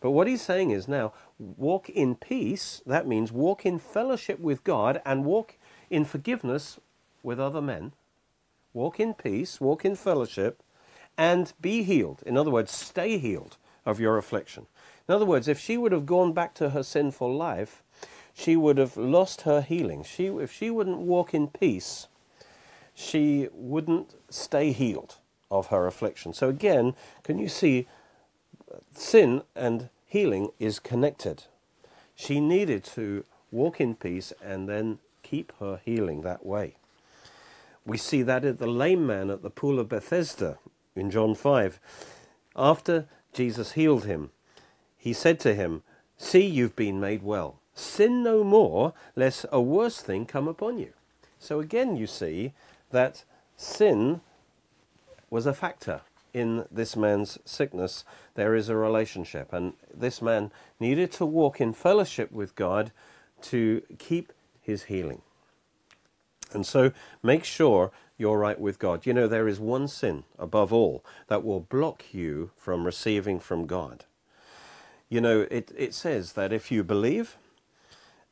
But 0.00 0.12
what 0.12 0.26
he's 0.26 0.42
saying 0.42 0.70
is 0.70 0.88
now, 0.88 1.12
walk 1.38 1.90
in 1.90 2.14
peace. 2.14 2.80
That 2.86 3.06
means 3.06 3.30
walk 3.30 3.66
in 3.66 3.78
fellowship 3.78 4.40
with 4.40 4.64
God 4.64 5.02
and 5.04 5.26
walk 5.26 5.58
in 5.90 6.04
forgiveness 6.04 6.80
with 7.22 7.38
other 7.38 7.60
men. 7.60 7.92
Walk 8.72 8.98
in 8.98 9.14
peace, 9.14 9.60
walk 9.60 9.84
in 9.84 9.96
fellowship, 9.96 10.62
and 11.18 11.52
be 11.60 11.82
healed. 11.82 12.22
In 12.24 12.36
other 12.36 12.50
words, 12.50 12.72
stay 12.72 13.18
healed 13.18 13.58
of 13.84 14.00
your 14.00 14.16
affliction. 14.16 14.66
In 15.08 15.14
other 15.14 15.24
words, 15.24 15.48
if 15.48 15.58
she 15.58 15.76
would 15.76 15.92
have 15.92 16.06
gone 16.06 16.32
back 16.32 16.54
to 16.54 16.70
her 16.70 16.82
sinful 16.82 17.34
life, 17.34 17.82
she 18.34 18.56
would 18.56 18.78
have 18.78 18.96
lost 18.96 19.42
her 19.42 19.60
healing. 19.60 20.04
She, 20.04 20.26
if 20.26 20.52
she 20.52 20.70
wouldn't 20.70 20.98
walk 20.98 21.34
in 21.34 21.48
peace, 21.48 22.06
she 22.94 23.48
wouldn't 23.52 24.14
stay 24.28 24.72
healed 24.72 25.16
of 25.50 25.68
her 25.68 25.86
affliction. 25.86 26.32
So 26.32 26.48
again, 26.48 26.94
can 27.24 27.38
you 27.38 27.48
see 27.48 27.86
sin 28.94 29.42
and 29.56 29.88
healing 30.06 30.50
is 30.58 30.78
connected? 30.78 31.44
She 32.14 32.40
needed 32.40 32.84
to 32.84 33.24
walk 33.50 33.80
in 33.80 33.94
peace 33.94 34.32
and 34.42 34.68
then 34.68 34.98
keep 35.22 35.52
her 35.58 35.80
healing 35.84 36.22
that 36.22 36.44
way. 36.46 36.76
We 37.84 37.96
see 37.96 38.22
that 38.22 38.44
at 38.44 38.58
the 38.58 38.66
lame 38.66 39.06
man 39.06 39.30
at 39.30 39.42
the 39.42 39.50
pool 39.50 39.78
of 39.78 39.88
Bethesda 39.88 40.58
in 40.94 41.10
John 41.10 41.34
5. 41.34 41.80
After 42.54 43.08
Jesus 43.32 43.72
healed 43.72 44.04
him, 44.04 44.30
he 44.96 45.12
said 45.12 45.40
to 45.40 45.54
him, 45.54 45.82
See, 46.16 46.44
you've 46.44 46.76
been 46.76 47.00
made 47.00 47.22
well. 47.22 47.60
Sin 47.74 48.22
no 48.22 48.44
more, 48.44 48.92
lest 49.16 49.46
a 49.50 49.60
worse 49.60 50.00
thing 50.00 50.26
come 50.26 50.46
upon 50.46 50.78
you. 50.78 50.92
So 51.38 51.60
again, 51.60 51.96
you 51.96 52.06
see 52.06 52.52
that 52.90 53.24
sin 53.56 54.20
was 55.30 55.46
a 55.46 55.54
factor 55.54 56.02
in 56.34 56.66
this 56.70 56.96
man's 56.96 57.38
sickness. 57.44 58.04
There 58.34 58.54
is 58.54 58.68
a 58.68 58.76
relationship, 58.76 59.52
and 59.52 59.72
this 59.92 60.20
man 60.20 60.52
needed 60.78 61.10
to 61.12 61.24
walk 61.24 61.60
in 61.60 61.72
fellowship 61.72 62.30
with 62.30 62.54
God 62.54 62.92
to 63.42 63.82
keep 63.98 64.32
his 64.60 64.84
healing. 64.84 65.22
And 66.52 66.66
so 66.66 66.92
make 67.22 67.44
sure 67.44 67.92
you're 68.20 68.38
right 68.38 68.60
with 68.60 68.78
God. 68.78 69.06
You 69.06 69.14
know, 69.14 69.26
there 69.26 69.48
is 69.48 69.58
one 69.58 69.88
sin 69.88 70.24
above 70.38 70.72
all 70.72 71.04
that 71.28 71.42
will 71.42 71.60
block 71.60 72.12
you 72.12 72.50
from 72.56 72.84
receiving 72.84 73.40
from 73.40 73.66
God. 73.66 74.04
You 75.08 75.20
know, 75.20 75.46
it, 75.50 75.72
it 75.76 75.94
says 75.94 76.34
that 76.34 76.52
if 76.52 76.70
you 76.70 76.84
believe, 76.84 77.36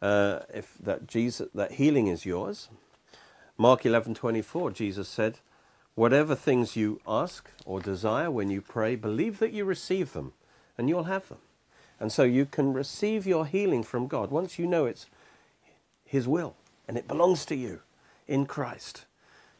uh, 0.00 0.40
if 0.52 0.74
that 0.78 1.06
Jesus 1.06 1.48
that 1.54 1.72
healing 1.72 2.06
is 2.06 2.24
yours. 2.24 2.68
Mark 3.56 3.84
eleven 3.84 4.14
twenty 4.14 4.42
four, 4.42 4.70
Jesus 4.70 5.08
said, 5.08 5.38
Whatever 5.94 6.36
things 6.36 6.76
you 6.76 7.00
ask 7.08 7.50
or 7.64 7.80
desire 7.80 8.30
when 8.30 8.50
you 8.50 8.60
pray, 8.60 8.94
believe 8.94 9.40
that 9.40 9.52
you 9.52 9.64
receive 9.64 10.12
them 10.12 10.32
and 10.76 10.88
you'll 10.88 11.04
have 11.04 11.28
them. 11.28 11.38
And 11.98 12.12
so 12.12 12.22
you 12.22 12.46
can 12.46 12.72
receive 12.72 13.26
your 13.26 13.46
healing 13.46 13.82
from 13.82 14.06
God 14.06 14.30
once 14.30 14.60
you 14.60 14.66
know 14.68 14.84
it's 14.84 15.06
His 16.04 16.28
will 16.28 16.54
and 16.86 16.96
it 16.96 17.08
belongs 17.08 17.44
to 17.46 17.56
you 17.56 17.80
in 18.28 18.46
Christ. 18.46 19.06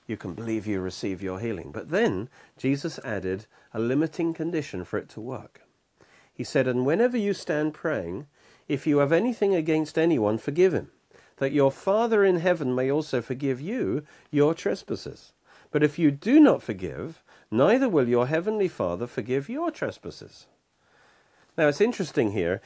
You 0.09 0.16
can 0.16 0.33
believe 0.33 0.66
you 0.66 0.81
receive 0.81 1.23
your 1.23 1.38
healing. 1.38 1.71
But 1.71 1.90
then 1.90 2.31
Jesus 2.57 2.99
added 3.05 3.47
a 3.75 3.79
limiting 3.79 4.33
condition 4.33 4.83
for 4.85 4.99
it 4.99 5.09
to 5.11 5.21
work. 5.21 5.61
He 6.33 6.42
said, 6.42 6.66
And 6.66 6.87
whenever 6.87 7.18
you 7.18 7.35
stand 7.35 7.75
praying, 7.75 8.27
if 8.68 8.87
you 8.87 8.99
have 8.99 9.12
anything 9.12 9.55
against 9.55 9.99
anyone, 9.99 10.38
forgive 10.38 10.73
him, 10.73 10.90
that 11.37 11.53
your 11.53 11.71
Father 11.71 12.25
in 12.25 12.38
heaven 12.38 12.75
may 12.75 12.90
also 12.90 13.21
forgive 13.21 13.61
you 13.61 14.03
your 14.31 14.55
trespasses. 14.55 15.33
But 15.71 15.83
if 15.83 15.99
you 15.99 16.11
do 16.11 16.40
not 16.40 16.62
forgive, 16.62 17.23
neither 17.51 17.88
will 17.88 18.09
your 18.09 18.29
heavenly 18.29 18.68
Father 18.68 19.07
forgive 19.07 19.51
your 19.51 19.71
trespasses. 19.71 20.47
Now 21.59 21.68
it's 21.68 21.83
interesting 21.83 22.33
here. 22.33 22.62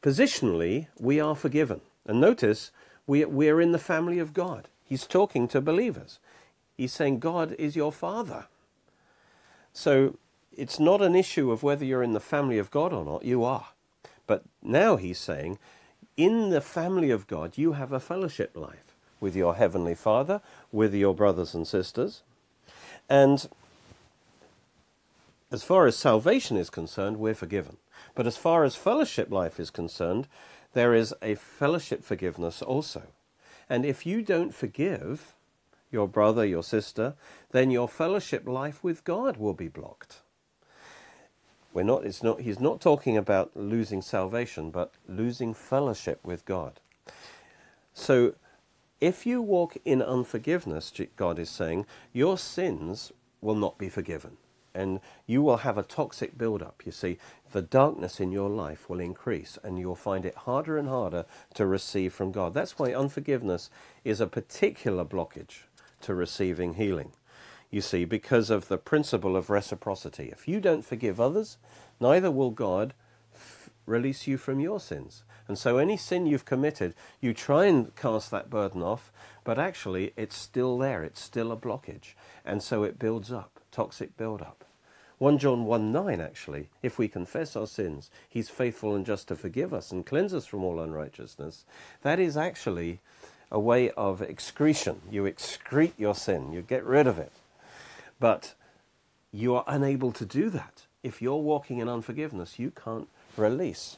Positionally, 0.00 0.86
we 0.98 1.20
are 1.20 1.34
forgiven. 1.34 1.82
And 2.06 2.18
notice, 2.18 2.70
we, 3.06 3.26
we 3.26 3.50
are 3.50 3.60
in 3.60 3.72
the 3.72 3.78
family 3.78 4.18
of 4.18 4.32
God. 4.32 4.68
He's 4.88 5.06
talking 5.06 5.48
to 5.48 5.60
believers. 5.60 6.18
He's 6.76 6.92
saying, 6.92 7.18
God 7.18 7.54
is 7.58 7.76
your 7.76 7.92
Father. 7.92 8.46
So 9.72 10.16
it's 10.56 10.80
not 10.80 11.02
an 11.02 11.14
issue 11.14 11.50
of 11.50 11.62
whether 11.62 11.84
you're 11.84 12.02
in 12.02 12.14
the 12.14 12.20
family 12.20 12.56
of 12.58 12.70
God 12.70 12.92
or 12.92 13.04
not. 13.04 13.24
You 13.24 13.44
are. 13.44 13.68
But 14.26 14.44
now 14.62 14.96
he's 14.96 15.18
saying, 15.18 15.58
in 16.16 16.50
the 16.50 16.60
family 16.60 17.10
of 17.10 17.26
God, 17.26 17.58
you 17.58 17.72
have 17.72 17.92
a 17.92 18.00
fellowship 18.00 18.56
life 18.56 18.94
with 19.20 19.36
your 19.36 19.56
Heavenly 19.56 19.94
Father, 19.94 20.40
with 20.72 20.94
your 20.94 21.14
brothers 21.14 21.54
and 21.54 21.66
sisters. 21.66 22.22
And 23.08 23.48
as 25.50 25.62
far 25.62 25.86
as 25.86 25.96
salvation 25.96 26.56
is 26.56 26.70
concerned, 26.70 27.18
we're 27.18 27.34
forgiven. 27.34 27.76
But 28.14 28.26
as 28.26 28.36
far 28.36 28.64
as 28.64 28.74
fellowship 28.74 29.30
life 29.30 29.60
is 29.60 29.70
concerned, 29.70 30.28
there 30.72 30.94
is 30.94 31.14
a 31.22 31.34
fellowship 31.34 32.04
forgiveness 32.04 32.62
also. 32.62 33.02
And 33.68 33.84
if 33.84 34.06
you 34.06 34.22
don't 34.22 34.54
forgive 34.54 35.34
your 35.90 36.08
brother, 36.08 36.44
your 36.44 36.62
sister, 36.62 37.14
then 37.50 37.70
your 37.70 37.88
fellowship 37.88 38.46
life 38.46 38.82
with 38.84 39.04
God 39.04 39.36
will 39.36 39.54
be 39.54 39.68
blocked. 39.68 40.20
We're 41.72 41.82
not, 41.82 42.04
it's 42.04 42.22
not, 42.22 42.40
he's 42.40 42.60
not 42.60 42.80
talking 42.80 43.16
about 43.16 43.56
losing 43.56 44.02
salvation, 44.02 44.70
but 44.70 44.92
losing 45.06 45.54
fellowship 45.54 46.20
with 46.24 46.44
God. 46.44 46.80
So 47.92 48.34
if 49.00 49.26
you 49.26 49.40
walk 49.40 49.76
in 49.84 50.02
unforgiveness, 50.02 50.92
God 51.16 51.38
is 51.38 51.50
saying, 51.50 51.86
your 52.12 52.38
sins 52.38 53.12
will 53.40 53.54
not 53.54 53.78
be 53.78 53.88
forgiven. 53.88 54.38
And 54.78 55.00
you 55.26 55.42
will 55.42 55.58
have 55.58 55.76
a 55.76 55.82
toxic 55.82 56.38
build-up. 56.38 56.82
You 56.86 56.92
see, 56.92 57.18
the 57.50 57.62
darkness 57.62 58.20
in 58.20 58.30
your 58.30 58.48
life 58.48 58.88
will 58.88 59.00
increase, 59.00 59.58
and 59.64 59.76
you'll 59.76 59.96
find 59.96 60.24
it 60.24 60.36
harder 60.36 60.78
and 60.78 60.88
harder 60.88 61.24
to 61.54 61.66
receive 61.66 62.12
from 62.12 62.30
God. 62.30 62.54
That's 62.54 62.78
why 62.78 62.94
unforgiveness 62.94 63.70
is 64.04 64.20
a 64.20 64.28
particular 64.28 65.04
blockage 65.04 65.62
to 66.02 66.14
receiving 66.14 66.74
healing. 66.74 67.10
You 67.70 67.80
see, 67.80 68.04
because 68.04 68.50
of 68.50 68.68
the 68.68 68.78
principle 68.78 69.36
of 69.36 69.50
reciprocity. 69.50 70.30
If 70.30 70.46
you 70.46 70.60
don't 70.60 70.84
forgive 70.84 71.20
others, 71.20 71.58
neither 71.98 72.30
will 72.30 72.52
God 72.52 72.94
release 73.84 74.28
you 74.28 74.38
from 74.38 74.60
your 74.60 74.78
sins. 74.78 75.24
And 75.48 75.58
so 75.58 75.78
any 75.78 75.96
sin 75.96 76.26
you've 76.26 76.44
committed, 76.44 76.94
you 77.20 77.34
try 77.34 77.64
and 77.64 77.96
cast 77.96 78.30
that 78.30 78.48
burden 78.48 78.82
off, 78.82 79.10
but 79.42 79.58
actually 79.58 80.12
it's 80.16 80.36
still 80.36 80.78
there. 80.78 81.02
It's 81.02 81.20
still 81.20 81.50
a 81.50 81.56
blockage. 81.56 82.14
And 82.44 82.62
so 82.62 82.84
it 82.84 82.98
builds 82.98 83.32
up, 83.32 83.58
toxic 83.72 84.16
build-up. 84.16 84.64
1 85.18 85.38
John 85.38 85.64
1 85.64 85.90
9, 85.90 86.20
actually, 86.20 86.68
if 86.80 86.96
we 86.96 87.08
confess 87.08 87.56
our 87.56 87.66
sins, 87.66 88.08
he's 88.28 88.48
faithful 88.48 88.94
and 88.94 89.04
just 89.04 89.26
to 89.28 89.36
forgive 89.36 89.74
us 89.74 89.90
and 89.90 90.06
cleanse 90.06 90.32
us 90.32 90.46
from 90.46 90.62
all 90.62 90.78
unrighteousness. 90.78 91.64
That 92.02 92.20
is 92.20 92.36
actually 92.36 93.00
a 93.50 93.58
way 93.58 93.90
of 93.90 94.22
excretion. 94.22 95.00
You 95.10 95.24
excrete 95.24 95.94
your 95.98 96.14
sin, 96.14 96.52
you 96.52 96.62
get 96.62 96.84
rid 96.84 97.08
of 97.08 97.18
it. 97.18 97.32
But 98.20 98.54
you 99.32 99.56
are 99.56 99.64
unable 99.66 100.12
to 100.12 100.24
do 100.24 100.50
that. 100.50 100.82
If 101.02 101.20
you're 101.20 101.36
walking 101.36 101.78
in 101.78 101.88
unforgiveness, 101.88 102.60
you 102.60 102.70
can't 102.70 103.08
release 103.36 103.96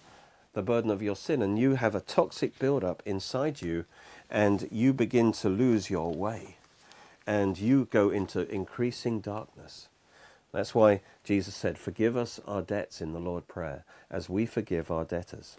the 0.54 0.62
burden 0.62 0.90
of 0.90 1.02
your 1.02 1.16
sin, 1.16 1.42
and 1.42 1.58
you 1.58 1.74
have 1.74 1.94
a 1.94 2.00
toxic 2.00 2.58
build-up 2.58 3.02
inside 3.04 3.60
you, 3.60 3.84
and 4.30 4.68
you 4.70 4.92
begin 4.92 5.32
to 5.32 5.48
lose 5.48 5.90
your 5.90 6.12
way, 6.12 6.56
and 7.26 7.58
you 7.58 7.88
go 7.90 8.10
into 8.10 8.48
increasing 8.50 9.20
darkness. 9.20 9.89
That's 10.52 10.74
why 10.74 11.00
Jesus 11.22 11.54
said, 11.54 11.78
Forgive 11.78 12.16
us 12.16 12.40
our 12.46 12.62
debts 12.62 13.00
in 13.00 13.12
the 13.12 13.20
Lord 13.20 13.46
prayer, 13.46 13.84
as 14.10 14.28
we 14.28 14.46
forgive 14.46 14.90
our 14.90 15.04
debtors. 15.04 15.56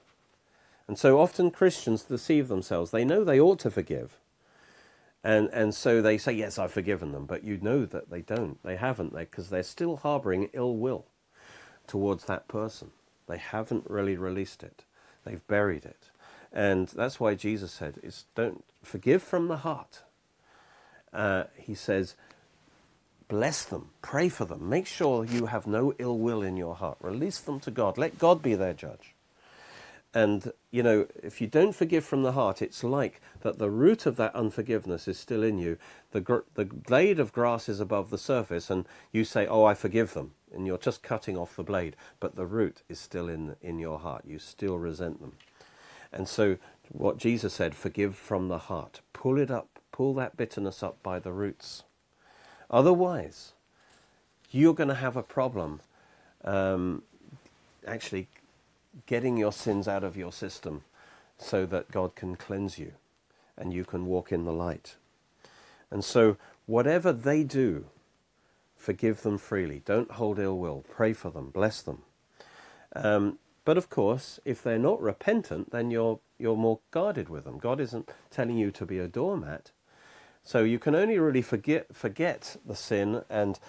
And 0.88 0.98
so 0.98 1.20
often 1.20 1.52
Christians 1.52 2.04
deceive 2.04 2.48
themselves. 2.48 2.92
They 2.92 3.06
know 3.06 3.24
they 3.24 3.40
ought 3.40 3.60
to 3.60 3.72
forgive. 3.72 4.18
And, 5.24 5.50
and 5.54 5.74
so 5.74 6.02
they 6.02 6.18
say, 6.18 6.34
Yes, 6.34 6.60
I've 6.60 6.72
forgiven 6.72 7.12
them. 7.12 7.26
But 7.26 7.44
you 7.44 7.58
know 7.62 7.86
that 7.86 8.10
they 8.10 8.22
don't. 8.22 8.62
They 8.64 8.76
haven't, 8.76 9.14
because 9.14 9.50
they, 9.50 9.58
they're 9.58 9.64
still 9.64 9.98
harboring 9.98 10.50
ill 10.54 10.76
will 10.76 11.06
towards 11.88 12.26
that 12.26 12.48
person. 12.48 12.92
They 13.28 13.38
haven't 13.38 13.90
really 13.90 14.18
released 14.18 14.64
it. 14.64 14.84
They've 15.24 15.46
buried 15.48 15.86
it. 15.86 16.10
And 16.52 16.90
that's 16.90 17.20
why 17.20 17.36
Jesus 17.36 17.72
said, 17.72 18.00
is 18.04 18.26
don't 18.36 18.64
forgive 18.84 19.24
from 19.24 19.48
the 19.48 19.58
heart. 19.58 20.02
Uh, 21.14 21.46
he 21.56 21.76
says, 21.76 22.16
bless 23.32 23.64
them, 23.64 23.92
pray 24.02 24.28
for 24.28 24.44
them, 24.44 24.68
make 24.68 24.86
sure 24.86 25.24
you 25.24 25.46
have 25.46 25.66
no 25.66 25.94
ill 26.00 26.18
will 26.18 26.42
in 26.42 26.58
your 26.58 26.76
heart, 26.76 26.98
release 27.00 27.40
them 27.40 27.62
to 27.62 27.72
God, 27.72 27.98
let 27.98 28.20
God 28.20 28.42
be 28.42 28.56
their 28.56 28.74
judge. 28.74 29.16
And 30.14 30.52
you 30.70 30.84
know, 30.84 31.08
if 31.24 31.40
you 31.40 31.48
don't 31.48 31.74
forgive 31.74 32.04
from 32.04 32.24
the 32.24 32.34
heart, 32.34 32.62
it's 32.62 32.84
like 32.84 33.22
that 33.40 33.58
the 33.58 33.70
root 33.70 34.06
of 34.06 34.18
that 34.18 34.36
unforgiveness 34.36 35.08
is 35.08 35.18
still 35.18 35.44
in 35.44 35.58
you. 35.58 35.78
The, 36.12 36.20
gr- 36.20 36.40
the 36.56 36.66
blade 36.66 37.22
of 37.22 37.32
grass 37.32 37.70
is 37.70 37.80
above 37.80 38.10
the 38.10 38.18
surface, 38.18 38.70
and 38.70 38.86
you 39.14 39.24
say, 39.24 39.48
Oh, 39.48 39.64
I 39.64 39.76
forgive 39.76 40.14
them. 40.14 40.32
And 40.54 40.68
you're 40.68 40.78
just 40.78 41.02
cutting 41.02 41.38
off 41.38 41.56
the 41.56 41.64
blade, 41.64 41.96
but 42.20 42.36
the 42.36 42.46
root 42.46 42.82
is 42.90 43.00
still 43.00 43.30
in, 43.30 43.56
in 43.62 43.80
your 43.80 44.00
heart. 44.00 44.26
You 44.28 44.40
still 44.40 44.78
resent 44.78 45.22
them. 45.22 45.38
And 46.12 46.28
so, 46.28 46.58
what 46.90 47.18
Jesus 47.18 47.54
said, 47.54 47.74
forgive 47.74 48.18
from 48.18 48.50
the 48.50 48.58
heart. 48.58 49.00
Pull 49.14 49.40
it 49.40 49.50
up, 49.50 49.80
pull 49.94 50.14
that 50.16 50.36
bitterness 50.36 50.84
up 50.84 51.02
by 51.02 51.20
the 51.20 51.32
roots. 51.32 51.84
Otherwise, 52.72 53.52
you're 54.50 54.74
going 54.74 54.90
to 54.90 54.96
have 54.96 55.18
a 55.18 55.24
problem 55.24 55.82
um, 56.46 57.04
actually 57.86 58.28
getting 59.06 59.38
your 59.38 59.52
sins 59.52 59.88
out 59.88 60.04
of 60.04 60.18
your 60.18 60.32
system 60.32 60.84
so 61.38 61.66
that 61.66 61.92
God 61.92 62.16
can 62.16 62.36
cleanse 62.36 62.80
you 62.80 62.94
and 63.58 63.74
you 63.74 63.84
can 63.84 64.06
walk 64.06 64.32
in 64.32 64.46
the 64.46 64.54
light. 64.54 64.96
And 65.90 66.04
so, 66.04 66.38
whatever 66.66 67.12
they 67.12 67.44
do, 67.44 67.86
forgive 68.78 69.22
them 69.22 69.38
freely. 69.38 69.82
Don't 69.86 70.12
hold 70.12 70.40
ill 70.40 70.58
will. 70.58 70.86
Pray 70.90 71.14
for 71.14 71.30
them. 71.30 71.50
Bless 71.50 71.82
them. 71.82 72.04
Um, 72.96 73.40
but 73.66 73.78
of 73.78 73.90
course, 73.90 74.40
if 74.46 74.64
they're 74.64 74.80
not 74.80 75.02
repentant, 75.02 75.72
then 75.72 75.92
you're, 75.92 76.20
you're 76.40 76.56
more 76.56 76.80
guarded 76.90 77.30
with 77.30 77.44
them. 77.44 77.60
God 77.60 77.80
isn't 77.80 78.10
telling 78.30 78.58
you 78.58 78.72
to 78.72 78.86
be 78.86 78.98
a 78.98 79.08
doormat. 79.08 79.72
So 80.44 80.64
you 80.64 80.80
can 80.80 80.96
only 80.96 81.20
really 81.20 81.42
forget, 81.42 81.96
forget 81.96 82.58
the 82.66 82.76
sin 82.76 83.24
and 83.30 83.60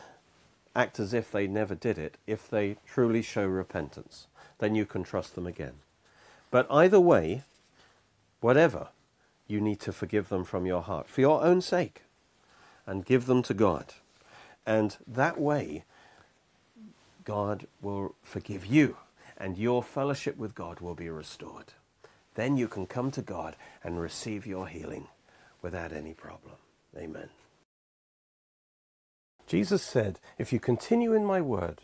act 0.75 0.99
as 0.99 1.13
if 1.13 1.31
they 1.31 1.47
never 1.47 1.75
did 1.75 1.99
it 1.99 2.17
if 2.27 2.49
they 2.49 2.77
truly 2.87 3.21
show 3.23 3.47
repentance 3.47 4.27
then 4.63 4.77
you 4.77 4.87
can 4.87 5.03
trust 5.03 5.35
them 5.35 5.45
again. 5.45 5.75
But 6.53 6.69
either 6.71 7.01
way, 7.01 7.43
whatever, 8.41 8.91
you 9.49 9.61
need 9.61 9.81
to 9.81 9.93
forgive 9.93 10.29
them 10.29 10.45
from 10.45 10.67
your 10.67 10.83
heart 10.83 11.09
for 11.09 11.21
your 11.21 11.43
own 11.43 11.61
sake 11.61 12.03
and 12.87 13.05
give 13.05 13.27
them 13.27 13.43
to 13.43 13.55
God. 13.55 13.95
And 14.65 14.97
that 15.05 15.41
way, 15.41 15.83
God 17.25 17.67
will 17.81 18.15
forgive 18.23 18.65
you 18.65 18.99
and 19.37 19.59
your 19.59 19.83
fellowship 19.83 20.37
with 20.37 20.55
God 20.55 20.79
will 20.79 20.95
be 20.95 21.11
restored. 21.11 21.73
Then 22.37 22.57
you 22.57 22.69
can 22.69 22.87
come 22.87 23.11
to 23.11 23.21
God 23.21 23.57
and 23.83 24.01
receive 24.01 24.47
your 24.47 24.69
healing 24.69 25.09
without 25.61 25.93
any 25.93 26.15
problem. 26.15 26.62
Amen. 26.97 27.29
Jesus 29.47 29.83
said, 29.83 30.19
If 30.39 30.53
you 30.53 30.61
continue 30.61 31.13
in 31.13 31.25
my 31.25 31.41
word, 31.41 31.81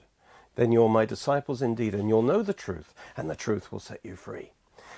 then 0.54 0.72
you're 0.72 0.88
my 0.88 1.04
disciples 1.04 1.62
indeed, 1.62 1.94
and 1.94 2.08
you'll 2.08 2.22
know 2.22 2.42
the 2.42 2.52
truth, 2.52 2.94
and 3.16 3.30
the 3.30 3.36
truth 3.36 3.70
will 3.70 3.80
set 3.80 4.00
you 4.02 4.16
free. 4.16 4.50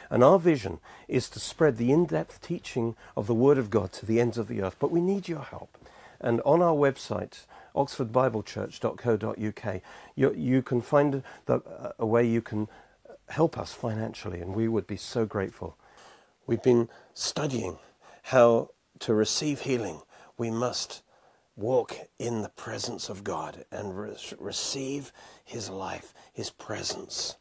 And 0.09 0.25
our 0.25 0.39
vision 0.39 0.79
is 1.07 1.29
to 1.31 1.41
spread 1.41 1.77
the 1.77 1.93
in 1.93 2.07
depth 2.07 2.41
teaching 2.41 2.97
of 3.17 3.27
the 3.27 3.35
Word 3.35 3.59
of 3.59 3.71
God 3.71 3.93
to 3.93 4.07
the 4.07 4.21
ends 4.21 4.39
of 4.39 4.49
the 4.49 4.63
earth. 4.63 4.77
But 4.79 4.91
we 4.91 5.01
need 5.01 5.29
your 5.29 5.43
help. 5.43 5.77
And 6.21 6.41
on 6.43 6.63
our 6.63 6.75
website, 6.75 7.47
oxfordbiblechurch.co.uk, 7.75 9.81
you, 10.17 10.35
you 10.35 10.63
can 10.63 10.81
find 10.81 11.23
the, 11.47 11.95
a 11.99 12.07
way 12.07 12.27
you 12.27 12.43
can 12.43 12.69
help 13.29 13.57
us 13.57 13.73
financially, 13.73 14.41
and 14.41 14.55
we 14.55 14.69
would 14.69 14.87
be 14.87 14.97
so 14.97 15.27
grateful. 15.27 15.77
We've 16.47 16.63
been 16.63 16.89
studying 17.15 17.79
how 18.25 18.71
to 19.01 19.15
receive 19.15 19.61
healing. 19.61 20.01
We 20.39 20.51
must 20.51 21.03
walk 21.57 21.97
in 22.19 22.43
the 22.43 22.49
presence 22.49 23.09
of 23.09 23.25
God 23.25 23.65
and 23.71 23.99
re- 23.99 24.17
receive 24.39 25.13
His 25.45 25.69
life, 25.69 26.15
His 26.33 26.51
presence. 26.51 27.37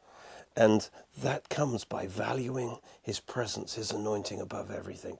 And 0.55 0.89
that 1.21 1.49
comes 1.49 1.85
by 1.85 2.07
valuing 2.07 2.79
His 3.01 3.19
presence, 3.19 3.75
His 3.75 3.91
anointing 3.91 4.41
above 4.41 4.71
everything. 4.71 5.17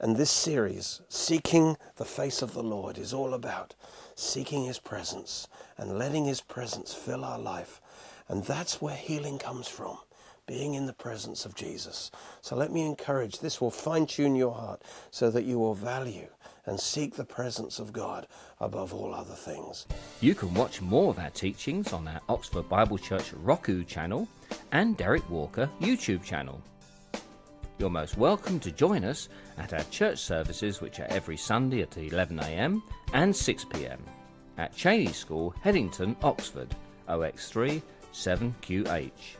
And 0.00 0.16
this 0.16 0.30
series, 0.30 1.02
Seeking 1.08 1.76
the 1.96 2.06
Face 2.06 2.40
of 2.40 2.54
the 2.54 2.62
Lord, 2.62 2.96
is 2.96 3.12
all 3.12 3.34
about 3.34 3.74
seeking 4.14 4.64
His 4.64 4.78
presence 4.78 5.48
and 5.76 5.98
letting 5.98 6.24
His 6.24 6.40
presence 6.40 6.94
fill 6.94 7.24
our 7.24 7.38
life. 7.38 7.80
And 8.28 8.44
that's 8.44 8.80
where 8.80 8.96
healing 8.96 9.38
comes 9.38 9.68
from 9.68 9.98
being 10.46 10.74
in 10.74 10.86
the 10.86 10.92
presence 10.92 11.44
of 11.44 11.54
Jesus. 11.54 12.10
So 12.40 12.56
let 12.56 12.72
me 12.72 12.84
encourage 12.84 13.38
this 13.38 13.60
will 13.60 13.70
fine 13.70 14.06
tune 14.06 14.34
your 14.34 14.54
heart 14.54 14.82
so 15.10 15.30
that 15.30 15.44
you 15.44 15.58
will 15.58 15.74
value 15.74 16.28
and 16.66 16.78
seek 16.78 17.14
the 17.14 17.24
presence 17.24 17.78
of 17.78 17.92
God 17.92 18.26
above 18.60 18.92
all 18.94 19.14
other 19.14 19.34
things. 19.34 19.86
You 20.20 20.34
can 20.34 20.52
watch 20.54 20.80
more 20.80 21.10
of 21.10 21.18
our 21.18 21.30
teachings 21.30 21.92
on 21.92 22.06
our 22.06 22.20
Oxford 22.28 22.68
Bible 22.68 22.98
Church 22.98 23.32
Roku 23.32 23.84
channel 23.84 24.28
and 24.72 24.96
Derek 24.96 25.28
Walker 25.30 25.68
YouTube 25.80 26.22
channel. 26.22 26.62
You're 27.78 27.88
most 27.88 28.18
welcome 28.18 28.60
to 28.60 28.70
join 28.70 29.04
us 29.04 29.30
at 29.56 29.72
our 29.72 29.84
church 29.84 30.18
services, 30.18 30.82
which 30.82 31.00
are 31.00 31.06
every 31.08 31.38
Sunday 31.38 31.80
at 31.80 31.92
11am 31.92 32.82
and 33.14 33.32
6pm 33.32 33.98
at 34.58 34.76
Cheney 34.76 35.12
School, 35.12 35.54
Headington, 35.62 36.14
Oxford, 36.22 36.76
OX3 37.08 37.80
7QH. 38.12 39.39